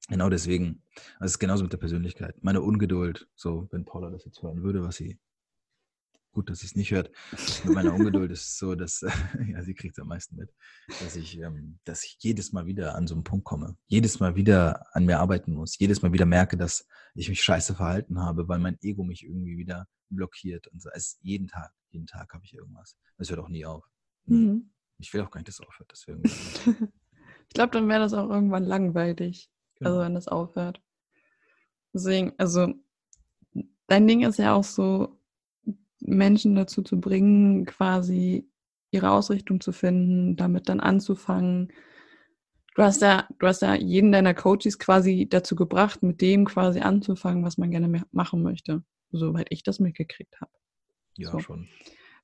[0.08, 0.82] genau deswegen,
[1.14, 2.42] also es ist genauso mit der Persönlichkeit.
[2.42, 5.18] Meine Ungeduld, so, wenn Paula das jetzt hören würde, was sie,
[6.32, 7.10] gut, dass sie es nicht hört,
[7.64, 9.00] mit meiner Ungeduld ist so, dass,
[9.48, 10.52] ja, sie kriegt es am meisten mit,
[11.00, 14.36] dass ich, ähm, dass ich jedes Mal wieder an so einen Punkt komme, jedes Mal
[14.36, 18.48] wieder an mir arbeiten muss, jedes Mal wieder merke, dass ich mich scheiße verhalten habe,
[18.48, 20.90] weil mein Ego mich irgendwie wieder blockiert und so.
[20.92, 22.96] Es jeden Tag, jeden Tag habe ich irgendwas.
[23.16, 23.84] Das hört auch nie auf.
[24.26, 24.70] Mhm.
[24.98, 25.90] Ich will auch gar nicht, dass es aufhört.
[25.92, 26.22] Deswegen.
[27.48, 29.50] ich glaube, dann wäre das auch irgendwann langweilig.
[29.80, 29.90] Also genau.
[29.90, 30.82] Also wenn das aufhört.
[31.92, 32.74] Deswegen, also
[33.86, 35.16] dein Ding ist ja auch so,
[36.00, 38.48] Menschen dazu zu bringen, quasi
[38.90, 41.72] ihre Ausrichtung zu finden, damit dann anzufangen.
[42.74, 46.80] Du hast ja, du hast ja jeden deiner Coaches quasi dazu gebracht, mit dem quasi
[46.80, 50.52] anzufangen, was man gerne machen möchte, soweit ich das mitgekriegt habe.
[51.16, 51.38] Ja, so.
[51.40, 51.68] schon.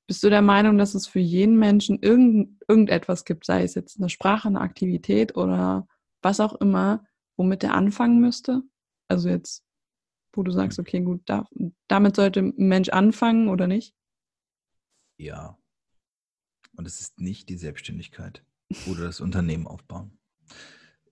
[0.07, 3.99] Bist du der Meinung, dass es für jeden Menschen irgend, irgendetwas gibt, sei es jetzt
[3.99, 5.87] eine Sprache, eine Aktivität oder
[6.21, 7.05] was auch immer,
[7.37, 8.63] womit er anfangen müsste?
[9.07, 9.63] Also jetzt,
[10.33, 11.47] wo du sagst, okay, gut, da,
[11.87, 13.95] damit sollte ein Mensch anfangen oder nicht?
[15.17, 15.57] Ja.
[16.75, 18.43] Und es ist nicht die Selbstständigkeit
[18.87, 20.17] oder das Unternehmen aufbauen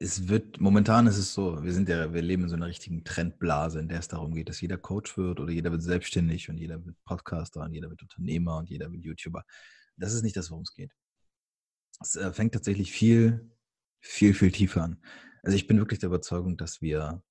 [0.02, 3.04] es wird, momentan ist es so, wir sind ja, wir leben in so einer richtigen
[3.04, 6.58] Trendblase, in der es darum geht, dass jeder Coach wird oder jeder wird selbstständig und
[6.58, 9.46] jeder wird Podcaster und jeder wird Unternehmer und jeder wird YouTuber.
[9.98, 10.92] Das ist nicht das, worum es geht.
[12.02, 13.52] Es äh, fängt tatsächlich viel,
[14.00, 14.98] viel, viel tiefer an.
[15.44, 17.24] Also ich bin wirklich der Überzeugung, dass wir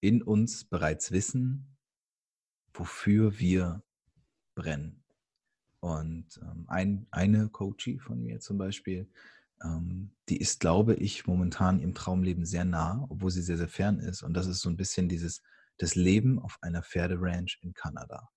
[0.00, 1.78] in uns bereits wissen,
[2.74, 3.82] wofür wir
[4.54, 5.02] brennen.
[5.80, 9.08] Und ähm, ein, eine Coachie von mir zum Beispiel,
[10.28, 14.22] die ist, glaube ich, momentan im Traumleben sehr nah, obwohl sie sehr, sehr fern ist.
[14.22, 15.42] Und das ist so ein bisschen dieses,
[15.78, 18.28] das Leben auf einer Pferderanch in Kanada.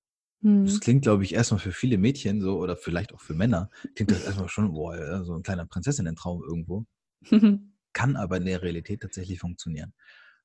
[0.42, 0.66] Hm.
[0.66, 4.12] Das klingt, glaube ich, erstmal für viele Mädchen so oder vielleicht auch für Männer, klingt
[4.12, 6.86] das erstmal schon, boah, so ein kleiner Prinzessinnen-Traum irgendwo.
[7.94, 9.94] Kann aber in der Realität tatsächlich funktionieren.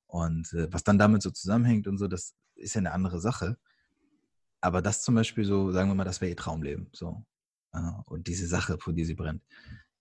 [0.07, 3.59] Und äh, was dann damit so zusammenhängt und so, das ist ja eine andere Sache.
[4.61, 6.89] Aber das zum Beispiel so, sagen wir mal, das wäre ihr Traumleben.
[6.93, 7.25] So.
[7.73, 9.43] Äh, und diese Sache, vor die sie brennt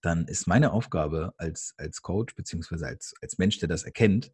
[0.02, 4.32] dann ist meine Aufgabe als, als Coach beziehungsweise als, als Mensch, der das erkennt,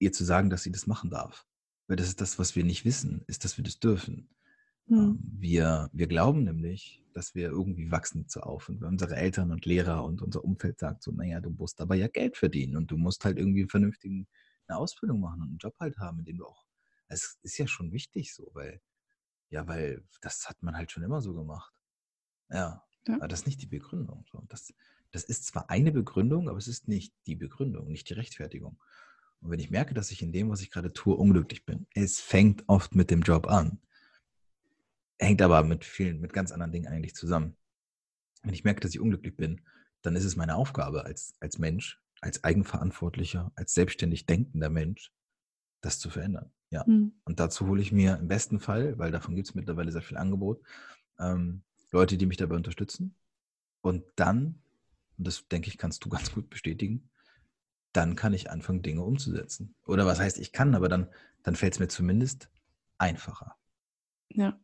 [0.00, 1.46] ihr zu sagen, dass sie das machen darf.
[1.86, 4.28] Weil das ist das, was wir nicht wissen, ist, dass wir das dürfen.
[4.86, 5.18] Hm.
[5.22, 8.68] Wir, wir glauben nämlich, dass wir irgendwie wachsen zu auf.
[8.68, 12.08] Und unsere Eltern und Lehrer und unser Umfeld sagt so, naja, du musst aber ja
[12.08, 14.26] Geld verdienen und du musst halt irgendwie einen vernünftigen,
[14.66, 16.64] eine Ausbildung machen und einen Job halt haben, in dem du auch,
[17.08, 18.80] es ist ja schon wichtig so, weil,
[19.50, 21.72] ja, weil das hat man halt schon immer so gemacht.
[22.50, 23.16] Ja, ja.
[23.16, 24.24] aber das ist nicht die Begründung.
[24.48, 24.72] Das,
[25.10, 28.78] das ist zwar eine Begründung, aber es ist nicht die Begründung, nicht die Rechtfertigung.
[29.40, 32.20] Und wenn ich merke, dass ich in dem, was ich gerade tue, unglücklich bin, es
[32.20, 33.80] fängt oft mit dem Job an,
[35.18, 37.56] hängt aber mit vielen, mit ganz anderen Dingen eigentlich zusammen.
[38.42, 39.62] Wenn ich merke, dass ich unglücklich bin,
[40.02, 45.12] dann ist es meine Aufgabe als, als Mensch, als eigenverantwortlicher, als selbstständig denkender Mensch,
[45.80, 46.50] das zu verändern.
[46.70, 46.84] Ja.
[46.86, 47.12] Mhm.
[47.24, 50.16] Und dazu hole ich mir im besten Fall, weil davon gibt es mittlerweile sehr viel
[50.16, 50.62] Angebot,
[51.18, 53.14] ähm, Leute, die mich dabei unterstützen.
[53.82, 54.62] Und dann,
[55.18, 57.10] und das denke ich, kannst du ganz gut bestätigen,
[57.92, 59.74] dann kann ich anfangen, Dinge umzusetzen.
[59.86, 61.08] Oder was heißt, ich kann, aber dann,
[61.42, 62.48] dann fällt es mir zumindest
[62.98, 63.56] einfacher.
[64.28, 64.58] Ja.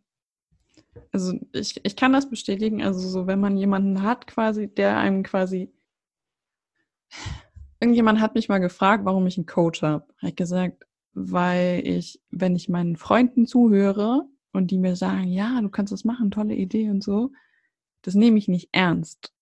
[1.12, 2.83] Also ich, ich kann das bestätigen.
[2.83, 5.72] Also so, wenn man jemanden hat, quasi, der einem quasi.
[7.81, 10.07] Irgendjemand hat mich mal gefragt, warum ich einen Coach habe.
[10.18, 15.61] Habe ich gesagt, weil ich, wenn ich meinen Freunden zuhöre und die mir sagen, ja,
[15.61, 17.32] du kannst das machen, tolle Idee und so,
[18.02, 19.32] das nehme ich nicht ernst.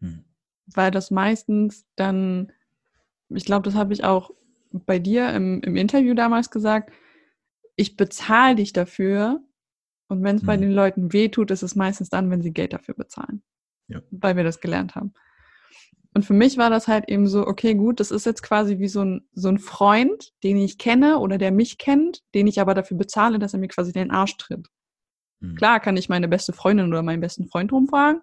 [0.00, 0.24] Hm.
[0.66, 2.52] Weil das meistens dann,
[3.28, 4.30] ich glaube, das habe ich auch
[4.72, 6.92] bei dir im, im Interview damals gesagt,
[7.76, 9.42] ich bezahle dich dafür,
[10.10, 10.62] und wenn es bei mhm.
[10.62, 13.42] den Leuten weh tut, ist es meistens dann, wenn sie Geld dafür bezahlen.
[13.86, 14.02] Ja.
[14.10, 15.14] Weil wir das gelernt haben.
[16.12, 18.88] Und für mich war das halt eben so, okay, gut, das ist jetzt quasi wie
[18.88, 22.74] so ein, so ein Freund, den ich kenne oder der mich kennt, den ich aber
[22.74, 24.68] dafür bezahle, dass er mir quasi den Arsch tritt.
[25.40, 25.54] Mhm.
[25.54, 28.22] Klar kann ich meine beste Freundin oder meinen besten Freund rumfragen,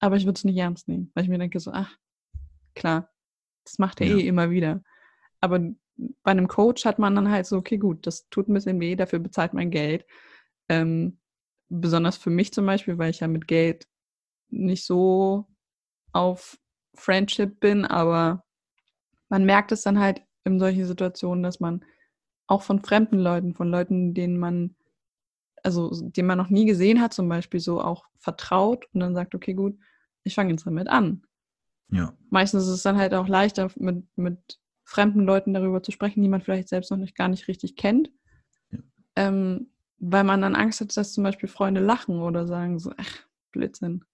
[0.00, 1.96] aber ich würde es nicht ernst nehmen, weil ich mir denke so, ach,
[2.74, 3.10] klar,
[3.64, 4.16] das macht er ja.
[4.16, 4.82] eh immer wieder.
[5.40, 8.80] Aber bei einem Coach hat man dann halt so, okay, gut, das tut ein bisschen
[8.80, 10.06] weh, dafür bezahlt man Geld.
[10.70, 11.18] Ähm,
[11.68, 13.86] besonders für mich zum Beispiel, weil ich ja mit Geld
[14.48, 15.46] nicht so
[16.12, 16.58] auf
[16.98, 18.44] Friendship bin, aber
[19.28, 21.84] man merkt es dann halt in solchen Situationen, dass man
[22.46, 24.74] auch von fremden Leuten, von Leuten, denen man,
[25.62, 29.34] also den man noch nie gesehen hat, zum Beispiel so auch vertraut und dann sagt,
[29.34, 29.78] okay, gut,
[30.24, 31.22] ich fange jetzt damit an.
[31.90, 32.14] Ja.
[32.30, 36.28] Meistens ist es dann halt auch leichter, mit, mit fremden Leuten darüber zu sprechen, die
[36.28, 38.10] man vielleicht selbst noch nicht gar nicht richtig kennt.
[38.70, 38.78] Ja.
[39.16, 43.26] Ähm, weil man dann Angst hat, dass zum Beispiel Freunde lachen oder sagen so, ach,
[43.52, 44.04] Blödsinn.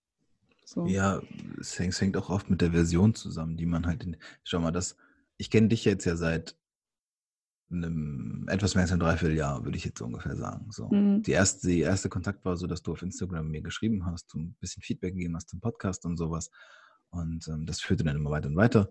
[0.64, 0.86] So.
[0.86, 1.20] Ja,
[1.60, 4.16] es hängt, es hängt, auch oft mit der Version zusammen, die man halt in.
[4.44, 4.96] Schau mal, das,
[5.36, 6.56] ich kenne dich jetzt ja seit
[7.70, 10.70] einem etwas mehr als einem Dreivierteljahr, würde ich jetzt ungefähr sagen.
[10.70, 10.88] So.
[10.88, 11.22] Mhm.
[11.22, 14.38] Die, erste, die erste Kontakt war so, dass du auf Instagram mir geschrieben hast, du
[14.38, 16.50] ein bisschen Feedback gegeben hast zum Podcast und sowas.
[17.10, 18.90] Und ähm, das führte dann immer weiter und weiter.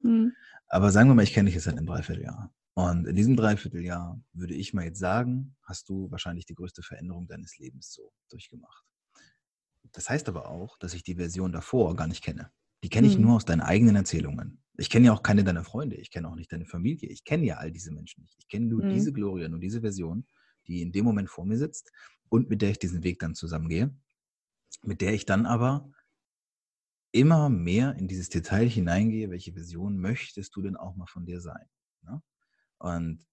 [0.00, 0.32] Mhm.
[0.68, 2.52] Aber sagen wir mal, ich kenne dich jetzt seit einem Dreivierteljahr.
[2.74, 7.26] Und in diesem Dreivierteljahr würde ich mal jetzt sagen, hast du wahrscheinlich die größte Veränderung
[7.26, 8.84] deines Lebens so durchgemacht.
[9.92, 12.50] Das heißt aber auch, dass ich die Version davor gar nicht kenne.
[12.82, 13.24] Die kenne ich mhm.
[13.24, 14.62] nur aus deinen eigenen Erzählungen.
[14.78, 17.44] Ich kenne ja auch keine deiner Freunde, ich kenne auch nicht deine Familie, ich kenne
[17.44, 18.36] ja all diese Menschen nicht.
[18.38, 18.94] Ich kenne nur mhm.
[18.94, 20.26] diese Gloria, nur diese Version,
[20.66, 21.92] die in dem Moment vor mir sitzt
[22.28, 23.94] und mit der ich diesen Weg dann zusammengehe,
[24.82, 25.90] mit der ich dann aber
[27.12, 31.40] immer mehr in dieses Detail hineingehe, welche Version möchtest du denn auch mal von dir
[31.40, 31.66] sein?
[32.02, 32.22] Ne?
[32.78, 33.26] Und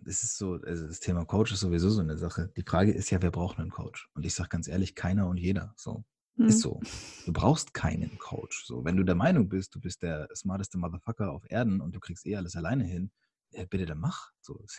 [0.00, 2.50] das ist so, also das Thema Coach ist sowieso so eine Sache.
[2.56, 4.08] Die Frage ist ja, wer braucht einen Coach?
[4.14, 5.74] Und ich sage ganz ehrlich, keiner und jeder.
[5.76, 6.04] So.
[6.36, 6.46] Mhm.
[6.46, 6.80] Ist so.
[7.26, 8.64] Du brauchst keinen Coach.
[8.64, 12.00] So, wenn du der Meinung bist, du bist der smarteste Motherfucker auf Erden und du
[12.00, 13.10] kriegst eh alles alleine hin,
[13.52, 14.30] ja, bitte dann mach.
[14.40, 14.64] So,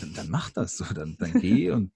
[0.00, 0.76] dann, dann mach das.
[0.76, 1.92] So, dann, dann geh und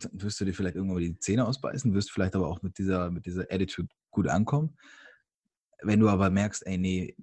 [0.00, 2.78] dann wirst du dir vielleicht irgendwann mal die Zähne ausbeißen, wirst vielleicht aber auch mit
[2.78, 4.76] dieser, mit dieser Attitude gut ankommen.
[5.82, 7.16] Wenn du aber merkst, ey, nee,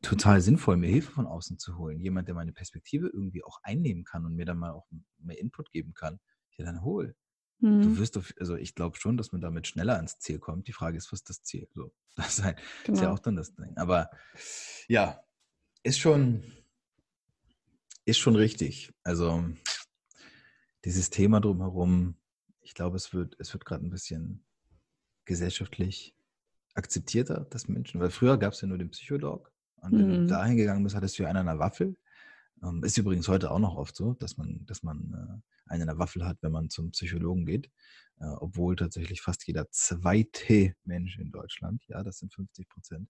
[0.00, 2.00] total sinnvoll, mir Hilfe von außen zu holen.
[2.00, 4.86] Jemand, der meine Perspektive irgendwie auch einnehmen kann und mir dann mal auch
[5.18, 6.20] mehr Input geben kann.
[6.56, 7.16] Ja, dann hol.
[7.58, 7.82] Mhm.
[7.82, 10.68] Du wirst, auf, also ich glaube schon, dass man damit schneller ans Ziel kommt.
[10.68, 11.68] Die Frage ist, was ist das Ziel?
[11.74, 12.94] So, das ist, halt, genau.
[12.94, 13.14] ist ja genau.
[13.14, 13.76] auch dann das Ding.
[13.76, 14.10] Aber
[14.88, 15.20] ja,
[15.82, 16.44] ist schon,
[18.04, 18.92] ist schon richtig.
[19.02, 19.44] Also
[20.84, 22.16] dieses Thema drumherum,
[22.60, 24.44] ich glaube, es wird, es wird gerade ein bisschen
[25.24, 26.16] gesellschaftlich
[26.74, 29.52] akzeptierter, dass Menschen, weil früher gab es ja nur den Psycholog
[29.82, 30.12] und wenn mhm.
[30.12, 31.96] du da hingegangen bist, hattest du einen an der Waffel.
[32.62, 35.88] Ähm, ist übrigens heute auch noch oft so, dass man, dass man äh, einen an
[35.88, 37.70] der Waffel hat, wenn man zum Psychologen geht.
[38.20, 43.08] Äh, obwohl tatsächlich fast jeder zweite Mensch in Deutschland, ja, das sind 50 Prozent,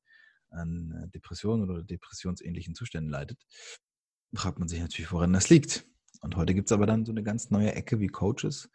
[0.50, 3.38] an äh, Depressionen oder depressionsähnlichen Zuständen leidet.
[4.34, 5.86] Fragt man sich natürlich, woran das liegt.
[6.22, 8.70] Und heute gibt es aber dann so eine ganz neue Ecke wie Coaches,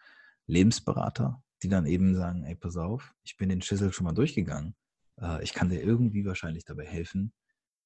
[0.45, 4.75] Lebensberater, die dann eben sagen, ey, pass auf, ich bin den Schüssel schon mal durchgegangen.
[5.19, 7.33] Äh, ich kann dir irgendwie wahrscheinlich dabei helfen,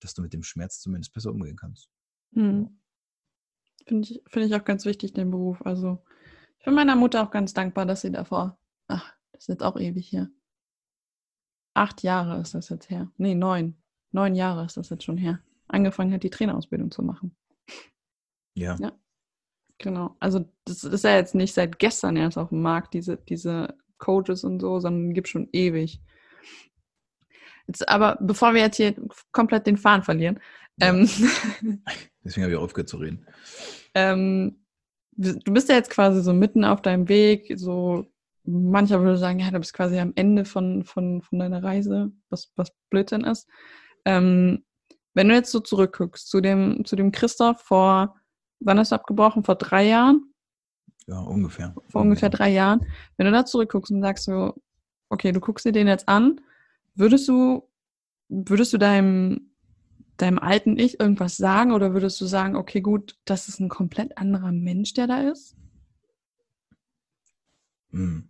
[0.04, 1.90] dass du mit dem Schmerz zumindest besser umgehen kannst.
[2.34, 2.80] Hm.
[3.88, 5.66] Finde ich, find ich auch ganz wichtig, den Beruf.
[5.66, 6.04] Also
[6.60, 9.78] Ich bin meiner Mutter auch ganz dankbar, dass sie davor, ach, das ist jetzt auch
[9.78, 10.30] ewig hier.
[11.74, 13.12] Acht Jahre ist das jetzt her.
[13.18, 13.76] Nee, neun.
[14.12, 15.40] Neun Jahre ist das jetzt schon her.
[15.68, 17.36] Angefangen hat, die Trainerausbildung zu machen.
[18.54, 18.76] Ja.
[18.80, 18.92] Ja.
[19.78, 20.16] Genau.
[20.20, 24.44] Also das ist ja jetzt nicht seit gestern erst auf dem Markt, diese, diese Coaches
[24.44, 26.02] und so, sondern gibt schon ewig.
[27.68, 28.96] Jetzt aber, bevor wir jetzt hier
[29.32, 30.40] komplett den Faden verlieren,
[30.80, 30.90] Ja.
[30.90, 31.08] ähm,
[32.24, 33.26] Deswegen habe ich aufgehört zu reden.
[33.96, 34.58] ähm,
[35.18, 38.06] du bist ja jetzt quasi so mitten auf deinem Weg, so
[38.44, 42.52] mancher würde sagen, ja, du bist quasi am Ende von, von, von deiner Reise, was,
[42.56, 43.48] was Blödsinn ist.
[44.06, 44.64] Ähm,
[45.14, 48.16] wenn du jetzt so zurückguckst zu dem, zu dem Christoph vor,
[48.62, 49.44] wann ist du abgebrochen?
[49.44, 50.34] Vor drei Jahren?
[51.08, 51.76] Ja, ungefähr.
[51.90, 52.86] Vor ungefähr drei Jahren.
[53.18, 54.56] Wenn du da zurückguckst und sagst so,
[55.10, 56.40] okay, du guckst dir den jetzt an,
[56.96, 57.68] würdest du,
[58.30, 59.52] würdest du deinem,
[60.18, 64.18] deinem alten Ich irgendwas sagen oder würdest du sagen, okay, gut, das ist ein komplett
[64.18, 65.56] anderer Mensch, der da ist?
[67.92, 68.30] Hm.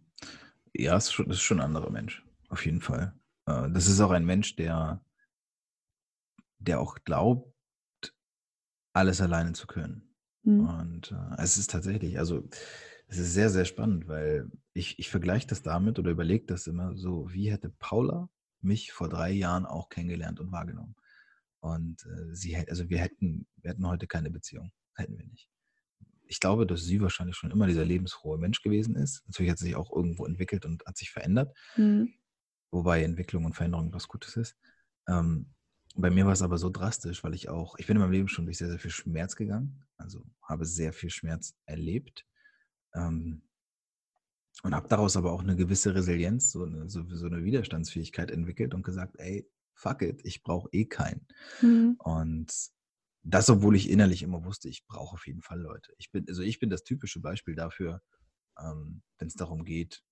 [0.73, 3.13] Ja, es ist schon, es ist schon ein anderer Mensch, auf jeden Fall.
[3.45, 5.03] Äh, Das ist auch ein Mensch, der,
[6.59, 7.53] der auch glaubt,
[8.93, 10.15] alles alleine zu können.
[10.43, 10.67] Hm.
[10.67, 12.47] Und äh, es ist tatsächlich, also
[13.07, 16.95] es ist sehr, sehr spannend, weil ich, ich vergleiche das damit oder überlege das immer
[16.95, 18.29] so, wie hätte Paula
[18.63, 20.95] mich vor drei Jahren auch kennengelernt und wahrgenommen.
[21.59, 24.71] Und äh, sie hätte, also wir hätten, wir hätten heute keine Beziehung.
[24.95, 25.49] Hätten wir nicht.
[26.25, 29.23] Ich glaube, dass sie wahrscheinlich schon immer dieser lebensfrohe Mensch gewesen ist.
[29.27, 32.13] Natürlich hat sie sich auch irgendwo entwickelt und hat sich verändert, Hm.
[32.71, 34.57] wobei Entwicklung und Veränderung was Gutes ist.
[35.07, 35.53] Ähm,
[35.95, 38.27] bei mir war es aber so drastisch, weil ich auch, ich bin in meinem Leben
[38.29, 42.25] schon durch sehr, sehr viel Schmerz gegangen, also habe sehr viel Schmerz erlebt
[42.95, 43.43] ähm,
[44.63, 48.73] und habe daraus aber auch eine gewisse Resilienz, so eine, so, so eine Widerstandsfähigkeit entwickelt
[48.73, 51.25] und gesagt, ey, fuck it, ich brauche eh keinen.
[51.59, 51.95] Hm.
[51.99, 52.53] Und
[53.23, 55.93] das, obwohl ich innerlich immer wusste, ich brauche auf jeden Fall Leute.
[55.97, 58.01] Ich bin, also ich bin das typische Beispiel dafür,
[58.59, 60.03] ähm, wenn es darum geht,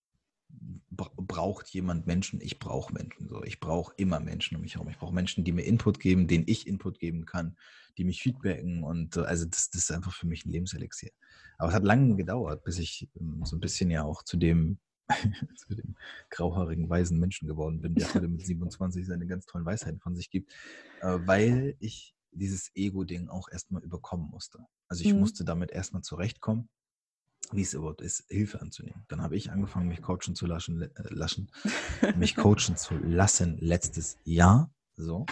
[0.91, 2.41] braucht jemand Menschen?
[2.41, 3.27] Ich brauche Menschen.
[3.29, 4.89] So, ich brauche immer Menschen um mich herum.
[4.89, 7.57] Ich brauche Menschen, die mir Input geben, denen ich Input geben kann,
[7.97, 11.11] die mich feedbacken und also das, das ist einfach für mich ein Lebenselixier.
[11.57, 14.79] Aber es hat lange gedauert, bis ich ähm, so ein bisschen ja auch zu dem
[15.55, 15.95] zu dem
[16.29, 20.29] grauhaarigen, weisen Menschen geworden bin, der heute mit 27 seine ganz tollen Weisheiten von sich
[20.29, 20.51] gibt,
[21.01, 24.59] äh, weil ich dieses Ego-Ding auch erstmal überkommen musste.
[24.87, 25.21] Also ich Mhm.
[25.21, 26.69] musste damit erstmal zurechtkommen,
[27.51, 29.05] wie es überhaupt ist, Hilfe anzunehmen.
[29.07, 31.51] Dann habe ich angefangen, mich coachen zu lassen, äh, lassen,
[32.17, 34.71] mich coachen zu lassen letztes Jahr.
[34.95, 35.25] So.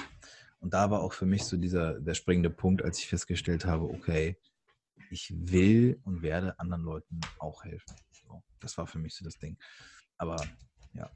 [0.59, 3.85] Und da war auch für mich so dieser der springende Punkt, als ich festgestellt habe,
[3.85, 4.37] okay,
[5.11, 7.95] ich will und werde anderen Leuten auch helfen.
[8.11, 9.57] So, das war für mich so das Ding.
[10.17, 10.37] Aber
[10.93, 11.09] ja,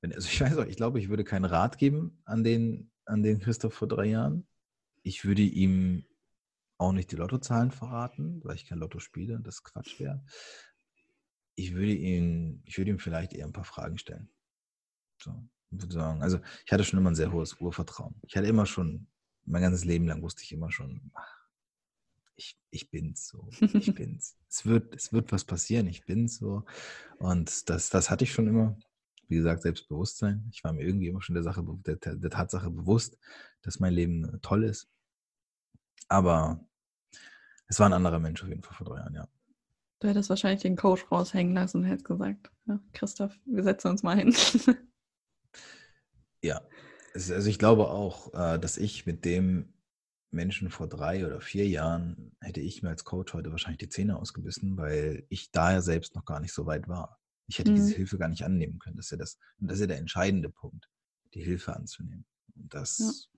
[0.00, 3.22] wenn, also ich weiß auch, ich glaube, ich würde keinen Rat geben an den, an
[3.22, 4.46] den Christoph vor drei Jahren.
[5.02, 6.04] Ich würde ihm
[6.78, 10.24] auch nicht die Lottozahlen verraten, weil ich kein Lotto spiele und das Quatsch wäre.
[11.54, 14.28] Ich würde ihm, ich würde ihm vielleicht eher ein paar Fragen stellen.
[15.18, 15.32] So,
[15.70, 18.14] würde sagen, also ich hatte schon immer ein sehr hohes Urvertrauen.
[18.22, 19.06] Ich hatte immer schon,
[19.44, 21.44] mein ganzes Leben lang wusste ich immer schon, ach,
[22.36, 23.60] ich, ich bin's so, ich
[23.94, 24.36] bin's.
[24.48, 26.64] es wird, es wird was passieren, ich bin's so.
[27.18, 28.76] Und das, das hatte ich schon immer.
[29.28, 30.48] Wie gesagt, Selbstbewusstsein.
[30.52, 33.18] Ich war mir irgendwie immer schon der Sache, der, der, Tatsache bewusst,
[33.62, 34.90] dass mein Leben toll ist.
[36.08, 36.60] Aber
[37.66, 39.28] es war ein anderer Mensch auf jeden Fall vor drei Jahren, ja.
[40.00, 44.02] Du hättest wahrscheinlich den Coach raushängen lassen und hättest gesagt, ja, Christoph, wir setzen uns
[44.02, 44.34] mal hin.
[46.42, 46.60] Ja,
[47.14, 49.72] also ich glaube auch, äh, dass ich mit dem
[50.30, 54.18] Menschen vor drei oder vier Jahren hätte ich mir als Coach heute wahrscheinlich die Zähne
[54.18, 57.18] ausgebissen, weil ich da ja selbst noch gar nicht so weit war.
[57.46, 57.76] Ich hätte Mhm.
[57.76, 58.96] diese Hilfe gar nicht annehmen können.
[58.96, 60.90] Das ist ja das, und das ist ja der entscheidende Punkt,
[61.34, 62.26] die Hilfe anzunehmen.
[62.56, 63.30] Und das,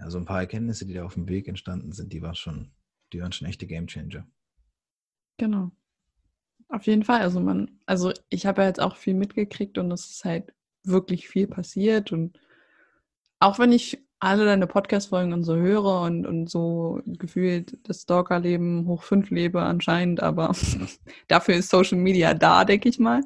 [0.00, 0.10] ja.
[0.10, 2.72] so ein paar Erkenntnisse, die da auf dem Weg entstanden sind, die waren schon,
[3.12, 4.26] die waren schon echte Gamechanger.
[5.38, 5.70] Genau.
[6.68, 7.20] Auf jeden Fall.
[7.20, 10.52] Also man, also ich habe ja jetzt auch viel mitgekriegt und es ist halt
[10.84, 12.12] wirklich viel passiert.
[12.12, 12.38] Und
[13.40, 18.86] auch wenn ich alle deine Podcast-Folgen und so höre und, und so gefühlt das Stalker-Leben
[18.86, 20.54] hoch fünf lebe anscheinend, aber
[21.28, 23.22] dafür ist Social Media da, denke ich mal.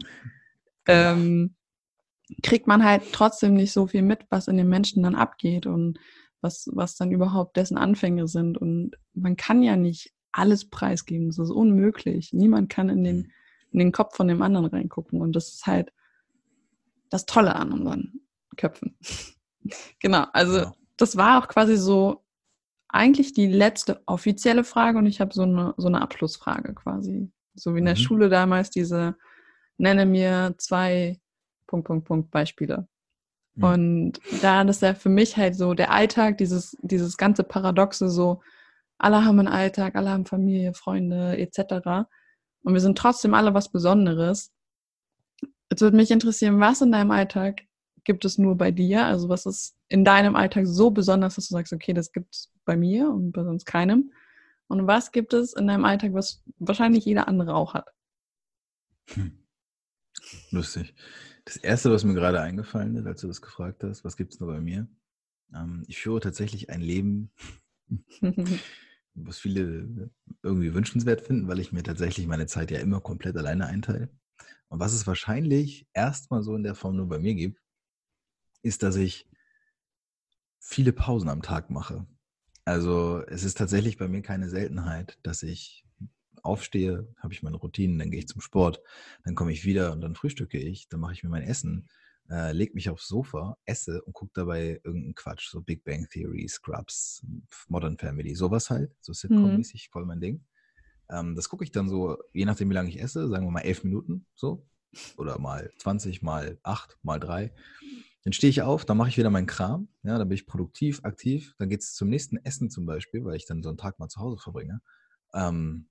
[0.87, 1.57] Ähm,
[2.43, 5.99] kriegt man halt trotzdem nicht so viel mit, was in den Menschen dann abgeht und
[6.45, 8.57] was, was dann überhaupt dessen Anfänge sind.
[8.57, 11.27] Und man kann ja nicht alles preisgeben.
[11.29, 12.33] Das ist unmöglich.
[12.33, 13.33] Niemand kann in den,
[13.73, 15.21] in den Kopf von dem anderen reingucken.
[15.21, 15.93] Und das ist halt
[17.11, 18.21] das Tolle an unseren
[18.57, 18.97] Köpfen.
[19.99, 20.75] genau, also Ja.
[20.97, 22.25] das war auch quasi so
[22.89, 27.33] eigentlich die letzte offizielle Frage und ich habe so eine, so eine Abschlussfrage quasi.
[27.57, 27.99] So wie in der Mhm.
[27.99, 29.17] Schule damals diese
[29.79, 31.21] nenne mir zwei
[31.67, 32.87] Punkt, Punkt, Punkt Beispiele.
[33.57, 33.65] Mhm.
[33.65, 38.41] Und da das ja für mich halt so der Alltag, dieses, dieses ganze Paradoxe, so
[38.99, 42.07] alle haben einen Alltag, alle haben Familie, Freunde etc.
[42.63, 44.53] und wir sind trotzdem alle was Besonderes.
[45.71, 47.63] Jetzt würde mich interessieren, was in deinem Alltag
[48.05, 49.05] gibt es nur bei dir?
[49.05, 52.53] Also was ist in deinem Alltag so besonders, dass du sagst, okay, das gibt es
[52.65, 54.13] bei mir und bei sonst keinem?
[54.69, 57.91] Und was gibt es in deinem Alltag, was wahrscheinlich jeder andere auch hat?
[59.15, 59.39] Hm.
[60.51, 60.95] Lustig.
[61.45, 64.41] Das Erste, was mir gerade eingefallen ist, als du das gefragt hast, was gibt es
[64.41, 64.89] nur bei mir?
[65.55, 67.31] Ähm, ich führe tatsächlich ein Leben,
[69.15, 70.11] was viele
[70.43, 74.09] irgendwie wünschenswert finden, weil ich mir tatsächlich meine Zeit ja immer komplett alleine einteile.
[74.69, 77.61] Und was es wahrscheinlich erstmal so in der Form nur bei mir gibt,
[78.63, 79.29] ist, dass ich
[80.59, 82.07] viele Pausen am Tag mache.
[82.65, 85.84] Also es ist tatsächlich bei mir keine Seltenheit, dass ich
[86.45, 88.81] aufstehe, habe ich meine Routinen, dann gehe ich zum Sport,
[89.25, 91.89] dann komme ich wieder und dann frühstücke ich, dann mache ich mir mein Essen,
[92.31, 96.47] äh, lege mich aufs Sofa, esse und gucke dabei irgendeinen Quatsch, so Big Bang Theory,
[96.49, 97.25] Scrubs,
[97.69, 100.45] Modern Family, sowas halt, so Sitcom-mäßig, voll mein Ding.
[101.11, 103.61] Ähm, das gucke ich dann so, je nachdem, wie lange ich esse, sagen wir mal
[103.61, 104.67] elf Minuten, so,
[105.17, 107.53] oder mal 20, mal acht, mal drei.
[108.25, 111.01] Dann stehe ich auf, dann mache ich wieder meinen Kram, ja, dann bin ich produktiv,
[111.05, 111.55] aktiv.
[111.59, 114.09] Dann geht es zum nächsten Essen zum Beispiel, weil ich dann so einen Tag mal
[114.09, 114.81] zu Hause verbringe.
[115.35, 115.89] Ähm,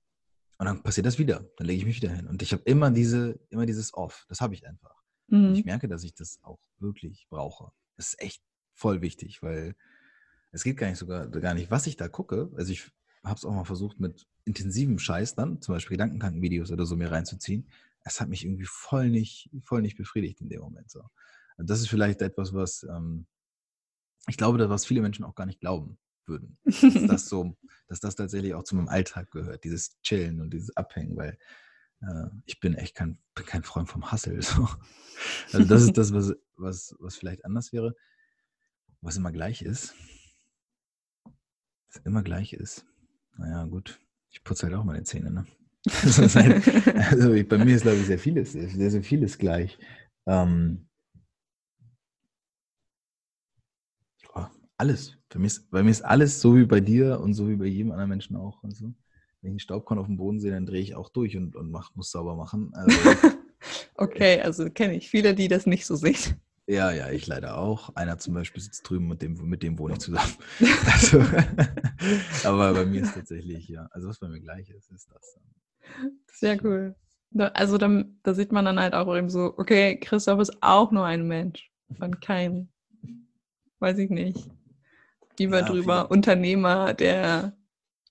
[0.58, 1.48] und dann passiert das wieder.
[1.56, 2.26] Dann lege ich mich wieder hin.
[2.26, 4.24] Und ich habe immer diese, immer dieses Off.
[4.28, 5.02] Das habe ich einfach.
[5.28, 5.48] Mhm.
[5.48, 7.72] Und ich merke, dass ich das auch wirklich brauche.
[7.96, 8.42] Das ist echt
[8.72, 9.74] voll wichtig, weil
[10.52, 12.50] es geht gar nicht sogar gar nicht, was ich da gucke.
[12.56, 12.90] Also ich
[13.24, 17.10] habe es auch mal versucht mit intensivem Scheiß dann, zum Beispiel Gedankenkrankenvideos oder so mir
[17.10, 17.68] reinzuziehen.
[18.04, 21.02] Es hat mich irgendwie voll nicht, voll nicht befriedigt in dem Moment so.
[21.56, 23.26] Das ist vielleicht etwas, was ähm,
[24.28, 26.58] ich glaube, was viele Menschen auch gar nicht glauben würden.
[26.64, 27.56] Dass das so,
[27.94, 31.38] dass das tatsächlich auch zu meinem Alltag gehört, dieses Chillen und dieses Abhängen, weil
[32.00, 34.40] äh, ich bin echt kein, bin kein Freund vom Hustle.
[34.42, 34.68] So.
[35.52, 37.94] Also das ist das, was, was, was vielleicht anders wäre,
[39.00, 39.94] was immer gleich ist.
[41.86, 42.84] Was immer gleich ist.
[43.36, 44.00] Naja, gut.
[44.30, 45.46] Ich putze halt auch meine Zähne, ne?
[45.86, 49.78] halt, also bei mir ist, glaube ich, sehr vieles, sehr, sehr vieles gleich.
[50.26, 50.88] Ähm,
[54.76, 55.16] Alles.
[55.30, 57.66] Für mich ist, bei mir ist alles so wie bei dir und so wie bei
[57.66, 58.62] jedem anderen Menschen auch.
[58.64, 58.86] Also,
[59.40, 61.70] wenn ich einen Staubkorn auf dem Boden sehe, dann drehe ich auch durch und, und
[61.70, 62.72] mach, muss sauber machen.
[62.74, 62.96] Also,
[63.94, 66.40] okay, also kenne ich viele, die das nicht so sehen.
[66.66, 67.94] Ja, ja, ich leider auch.
[67.94, 70.32] Einer zum Beispiel sitzt drüben, mit dem, mit dem wohne ich zusammen.
[70.86, 71.20] Also,
[72.48, 75.38] aber bei mir ist tatsächlich, ja, also was bei mir gleich ist, ist das.
[76.32, 76.94] Sehr cool.
[77.34, 81.04] also da, da sieht man dann halt auch eben so, okay, Christoph ist auch nur
[81.04, 81.70] ein Mensch
[82.00, 82.70] und kein,
[83.80, 84.48] weiß ich nicht,
[85.38, 86.08] Lieber ja, drüber, viele.
[86.08, 87.56] Unternehmer, der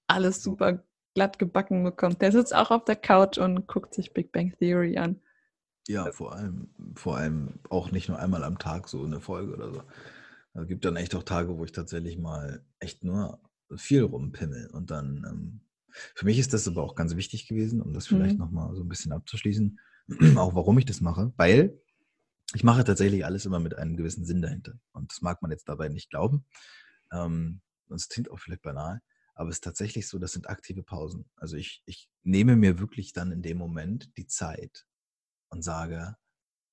[0.08, 2.22] alles super glatt gebacken bekommt.
[2.22, 5.22] Der sitzt auch auf der Couch und guckt sich Big Bang Theory an.
[5.88, 9.74] Ja, vor allem, vor allem auch nicht nur einmal am Tag so eine Folge oder
[9.74, 9.84] so.
[10.54, 13.40] Es gibt dann echt auch Tage, wo ich tatsächlich mal echt nur
[13.76, 14.70] viel rumpimmel.
[14.72, 15.62] Und dann, ähm,
[16.16, 18.46] für mich ist das aber auch ganz wichtig gewesen, um das vielleicht mhm.
[18.46, 19.80] nochmal so ein bisschen abzuschließen,
[20.38, 21.80] auch warum ich das mache, weil
[22.54, 24.74] ich mache tatsächlich alles immer mit einem gewissen Sinn dahinter.
[24.92, 26.46] Und das mag man jetzt dabei nicht glauben.
[27.14, 29.02] Ähm, und es klingt auch vielleicht banal,
[29.36, 31.26] aber es ist tatsächlich so, das sind aktive Pausen.
[31.36, 34.86] Also ich, ich nehme mir wirklich dann in dem Moment die Zeit
[35.50, 36.18] und sage,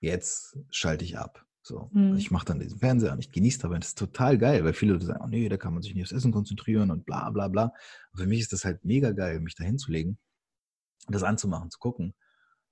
[0.00, 1.46] jetzt schalte ich ab.
[1.62, 2.16] So, mhm.
[2.16, 3.78] ich mache dann diesen Fernseher und ich genieße dabei.
[3.78, 6.04] Das ist total geil, weil viele Leute sagen, oh nee, da kann man sich nicht
[6.04, 7.74] aufs Essen konzentrieren und bla bla bla.
[8.12, 10.18] Und für mich ist das halt mega geil, mich da hinzulegen,
[11.08, 12.14] das anzumachen, zu gucken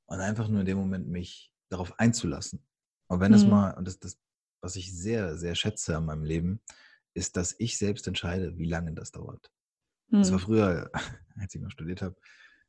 [0.07, 2.65] und einfach nur in dem Moment mich darauf einzulassen.
[3.09, 3.37] Und wenn mhm.
[3.37, 4.19] es mal, und das, das,
[4.63, 6.61] was ich sehr, sehr schätze an meinem Leben,
[7.19, 9.51] ist, dass ich selbst entscheide, wie lange das dauert.
[10.11, 10.21] Hm.
[10.21, 10.45] Das war hm.
[10.45, 10.91] früher,
[11.37, 12.17] als ich noch studiert habe,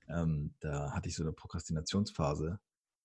[0.09, 2.59] ähm, da hatte ich so eine Prokrastinationsphase,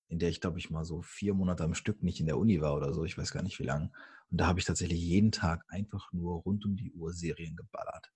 [0.09, 2.61] in der ich, glaube ich, mal so vier Monate am Stück nicht in der Uni
[2.61, 3.95] war oder so, ich weiß gar nicht wie lang.
[4.31, 8.11] Und da habe ich tatsächlich jeden Tag einfach nur rund um die Uhr Serien geballert.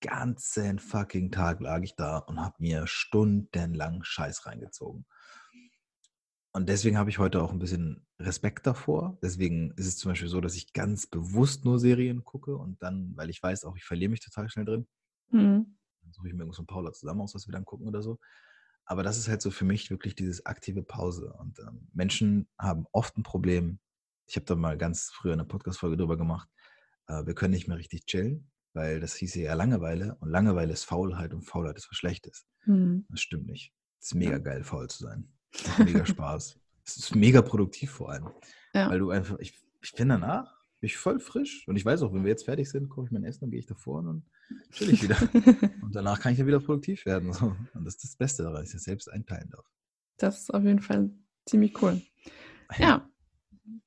[0.00, 5.06] Ganzen fucking Tag lag ich da und habe mir stundenlang Scheiß reingezogen.
[6.56, 9.18] Und deswegen habe ich heute auch ein bisschen Respekt davor.
[9.22, 13.14] Deswegen ist es zum Beispiel so, dass ich ganz bewusst nur Serien gucke und dann,
[13.14, 14.86] weil ich weiß auch, ich verliere mich total schnell drin.
[15.28, 15.76] Mhm.
[16.00, 18.18] Dann suche ich mir irgendwas von Paula zusammen aus, was wir dann gucken oder so.
[18.86, 21.30] Aber das ist halt so für mich wirklich dieses aktive Pause.
[21.34, 23.78] Und ähm, Menschen haben oft ein Problem.
[24.24, 26.48] Ich habe da mal ganz früher eine Podcast-Folge drüber gemacht.
[27.06, 30.16] Äh, wir können nicht mehr richtig chillen, weil das hieße ja Langeweile.
[30.20, 32.46] Und Langeweile ist Faulheit und Faulheit ist was Schlechtes.
[32.64, 33.04] Mhm.
[33.10, 33.74] Das stimmt nicht.
[34.00, 35.35] Es ist mega geil, faul zu sein.
[35.78, 36.58] Mega Spaß.
[36.84, 38.28] Es ist mega produktiv vor allem.
[38.74, 38.90] Ja.
[38.90, 41.66] Weil du einfach, ich, ich bin danach, bin ich voll frisch.
[41.66, 43.58] Und ich weiß auch, wenn wir jetzt fertig sind, koche ich mein Essen, dann gehe
[43.58, 44.24] ich davor und
[44.70, 45.16] chill ich wieder.
[45.82, 47.32] und danach kann ich dann wieder produktiv werden.
[47.32, 47.56] So.
[47.74, 49.66] Und das ist das Beste daran, dass ich das selbst einteilen darf.
[50.18, 51.10] Das ist auf jeden Fall
[51.44, 52.00] ziemlich cool.
[52.78, 53.08] Ja,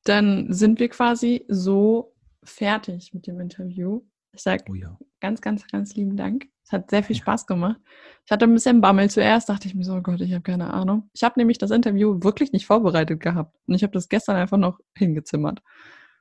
[0.04, 4.02] dann sind wir quasi so fertig mit dem Interview.
[4.32, 4.98] Ich sage oh ja.
[5.20, 6.48] ganz, ganz, ganz lieben Dank.
[6.70, 7.78] Es hat sehr viel Spaß gemacht.
[8.26, 10.72] Ich hatte ein bisschen Bammel zuerst, dachte ich mir so, oh Gott, ich habe keine
[10.72, 11.10] Ahnung.
[11.14, 13.58] Ich habe nämlich das Interview wirklich nicht vorbereitet gehabt.
[13.66, 15.64] Und ich habe das gestern einfach noch hingezimmert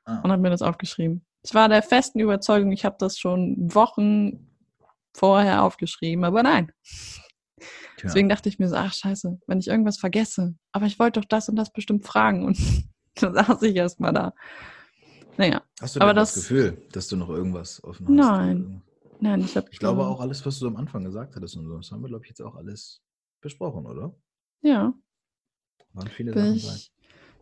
[0.06, 0.20] ah.
[0.22, 1.22] und habe mir das aufgeschrieben.
[1.42, 4.48] Ich war der festen Überzeugung, ich habe das schon Wochen
[5.12, 6.72] vorher aufgeschrieben, aber nein.
[7.58, 7.66] Tja.
[8.04, 10.54] Deswegen dachte ich mir so, ach scheiße, wenn ich irgendwas vergesse.
[10.72, 12.46] Aber ich wollte doch das und das bestimmt fragen.
[12.46, 12.58] Und
[13.20, 14.32] dann saß ich erst mal da.
[15.36, 15.60] Naja.
[15.78, 18.14] Hast du aber das, das Gefühl, dass du noch irgendwas offen hast?
[18.14, 18.82] Nein.
[19.20, 19.68] Nein, ich habe.
[19.70, 22.08] Ich glaube auch alles, was du am Anfang gesagt hattest und so, das haben wir,
[22.08, 23.02] glaube ich, jetzt auch alles
[23.40, 24.14] besprochen, oder?
[24.62, 24.94] Ja.
[25.92, 26.92] Waren viele Bin Sachen ich,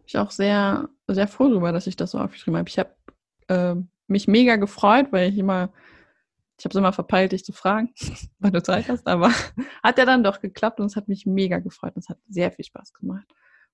[0.07, 2.68] ich auch sehr, sehr froh darüber, dass ich das so aufgeschrieben habe.
[2.68, 2.95] Ich habe
[3.49, 3.74] äh,
[4.07, 5.72] mich mega gefreut, weil ich immer,
[6.59, 7.93] ich habe es immer verpeilt, dich zu fragen,
[8.39, 9.31] weil du Zeit hast, aber
[9.83, 12.53] hat ja dann doch geklappt und es hat mich mega gefreut und es hat sehr
[12.53, 13.27] viel Spaß gemacht.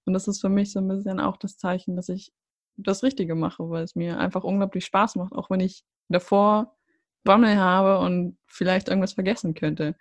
[0.05, 2.33] Und das ist für mich so ein bisschen auch das Zeichen, dass ich
[2.77, 6.77] das Richtige mache, weil es mir einfach unglaublich Spaß macht, auch wenn ich davor
[7.25, 9.95] Bammel habe und vielleicht irgendwas vergessen könnte.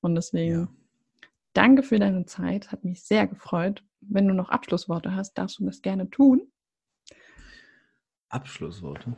[0.00, 0.68] Und deswegen ja.
[1.52, 3.84] danke für deine Zeit, hat mich sehr gefreut.
[4.00, 6.42] Wenn du noch Abschlussworte hast, darfst du das gerne tun.
[8.28, 9.16] Abschlussworte?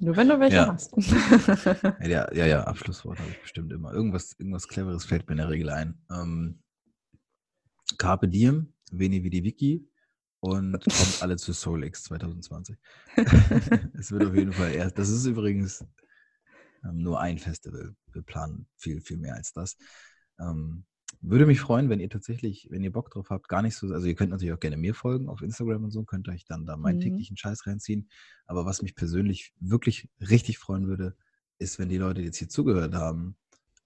[0.00, 0.72] Nur wenn du welche ja.
[0.72, 0.96] hast.
[2.00, 3.92] ja, ja, ja, Abschlussworte habe ich bestimmt immer.
[3.92, 6.00] Irgendwas, irgendwas Cleveres fällt mir in der Regel ein.
[6.10, 6.62] Ähm,
[7.98, 9.88] Carpe Diem, Veni Vidi Vici
[10.40, 12.76] und kommt alle zu SoulX 2020.
[13.94, 15.84] es wird auf jeden Fall erst, das ist übrigens
[16.88, 17.94] ähm, nur ein Festival.
[18.12, 19.76] Wir planen viel, viel mehr als das.
[20.38, 20.84] Ähm,
[21.20, 24.06] würde mich freuen, wenn ihr tatsächlich, wenn ihr Bock drauf habt, gar nicht so, also
[24.06, 26.76] ihr könnt natürlich auch gerne mir folgen auf Instagram und so, könnt euch dann da
[26.76, 27.02] meinen mhm.
[27.02, 28.08] täglichen Scheiß reinziehen.
[28.46, 31.16] Aber was mich persönlich wirklich richtig freuen würde,
[31.58, 33.36] ist, wenn die Leute jetzt hier zugehört haben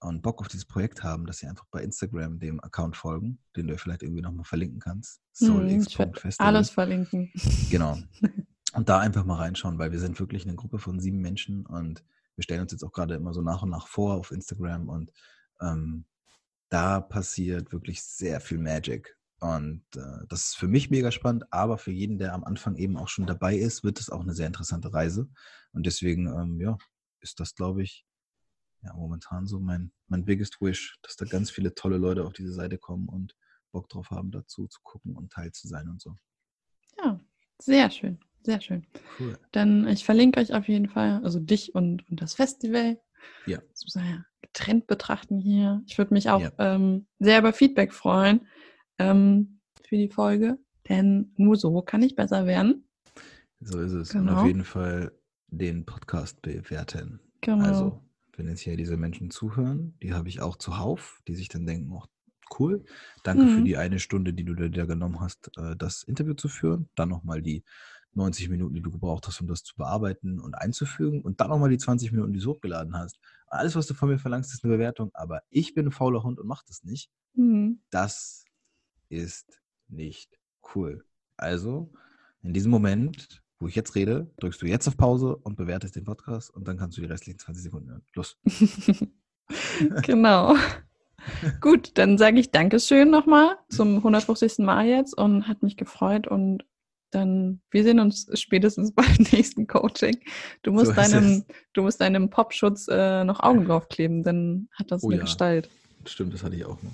[0.01, 3.67] und Bock auf dieses Projekt haben, dass sie einfach bei Instagram dem Account folgen, den
[3.67, 5.21] du vielleicht irgendwie nochmal verlinken kannst.
[5.33, 6.33] SoulX.festival.
[6.39, 7.31] Mhm, alles verlinken.
[7.69, 7.97] Genau.
[8.73, 12.05] Und da einfach mal reinschauen, weil wir sind wirklich eine Gruppe von sieben Menschen und
[12.35, 15.11] wir stellen uns jetzt auch gerade immer so nach und nach vor auf Instagram und
[15.61, 16.05] ähm,
[16.69, 19.17] da passiert wirklich sehr viel Magic.
[19.39, 22.95] Und äh, das ist für mich mega spannend, aber für jeden, der am Anfang eben
[22.95, 25.29] auch schon dabei ist, wird es auch eine sehr interessante Reise.
[25.73, 26.77] Und deswegen, ähm, ja,
[27.21, 28.05] ist das, glaube ich,
[28.83, 32.53] ja, momentan so mein, mein biggest wish, dass da ganz viele tolle Leute auf diese
[32.53, 33.35] Seite kommen und
[33.71, 36.17] Bock drauf haben, dazu zu gucken und Teil zu sein und so.
[36.97, 37.19] Ja,
[37.59, 38.19] sehr schön.
[38.43, 38.85] Sehr schön.
[39.19, 39.37] Cool.
[39.51, 42.99] Dann ich verlinke euch auf jeden Fall, also dich und, und das Festival.
[43.45, 43.59] Ja.
[43.73, 45.81] So ja getrennt betrachten hier.
[45.85, 46.51] Ich würde mich auch ja.
[46.57, 48.47] ähm, sehr über Feedback freuen
[48.97, 50.57] ähm, für die Folge,
[50.89, 52.87] denn nur so kann ich besser werden.
[53.59, 54.09] So ist es.
[54.09, 54.31] Genau.
[54.31, 55.11] Und auf jeden Fall
[55.47, 57.19] den Podcast bewerten.
[57.41, 57.63] Genau.
[57.63, 58.01] Also,
[58.35, 61.91] wenn jetzt hier diese Menschen zuhören, die habe ich auch zuhauf, die sich dann denken,
[61.91, 62.03] oh,
[62.59, 62.83] cool.
[63.23, 63.57] Danke mhm.
[63.57, 66.89] für die eine Stunde, die du dir genommen hast, äh, das Interview zu führen.
[66.95, 67.63] Dann nochmal die
[68.13, 71.69] 90 Minuten, die du gebraucht hast, um das zu bearbeiten und einzufügen und dann nochmal
[71.69, 73.19] die 20 Minuten, die du hochgeladen hast.
[73.47, 76.39] Alles, was du von mir verlangst, ist eine Bewertung, aber ich bin ein fauler Hund
[76.39, 77.09] und mach das nicht.
[77.33, 77.79] Mhm.
[77.89, 78.45] Das
[79.09, 80.37] ist nicht
[80.75, 81.05] cool.
[81.37, 81.91] Also,
[82.43, 86.03] in diesem Moment, wo ich jetzt rede, drückst du jetzt auf Pause und bewertest den
[86.03, 88.03] Podcast und dann kannst du die restlichen 20 Sekunden hören.
[88.13, 88.37] Los.
[90.03, 90.55] genau.
[91.59, 94.59] Gut, dann sage ich Dankeschön nochmal zum 150.
[94.59, 96.65] Mal jetzt und hat mich gefreut und
[97.11, 100.17] dann wir sehen uns spätestens beim nächsten Coaching.
[100.63, 101.43] Du musst so deinem,
[101.73, 105.23] du musst deinem Popschutz äh, noch Augen draufkleben, dann hat das oh, eine ja.
[105.23, 105.69] Gestalt.
[106.05, 106.91] Stimmt, das hatte ich auch noch.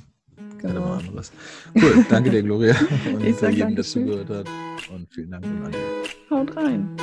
[0.60, 0.94] Genau.
[0.94, 1.32] Anderes.
[1.76, 2.76] Cool, danke dir, Gloria.
[3.14, 4.48] Und ich sag jedem, der zugehört hat.
[4.94, 5.78] Und vielen Dank an alle.
[6.30, 6.96] Haut rein.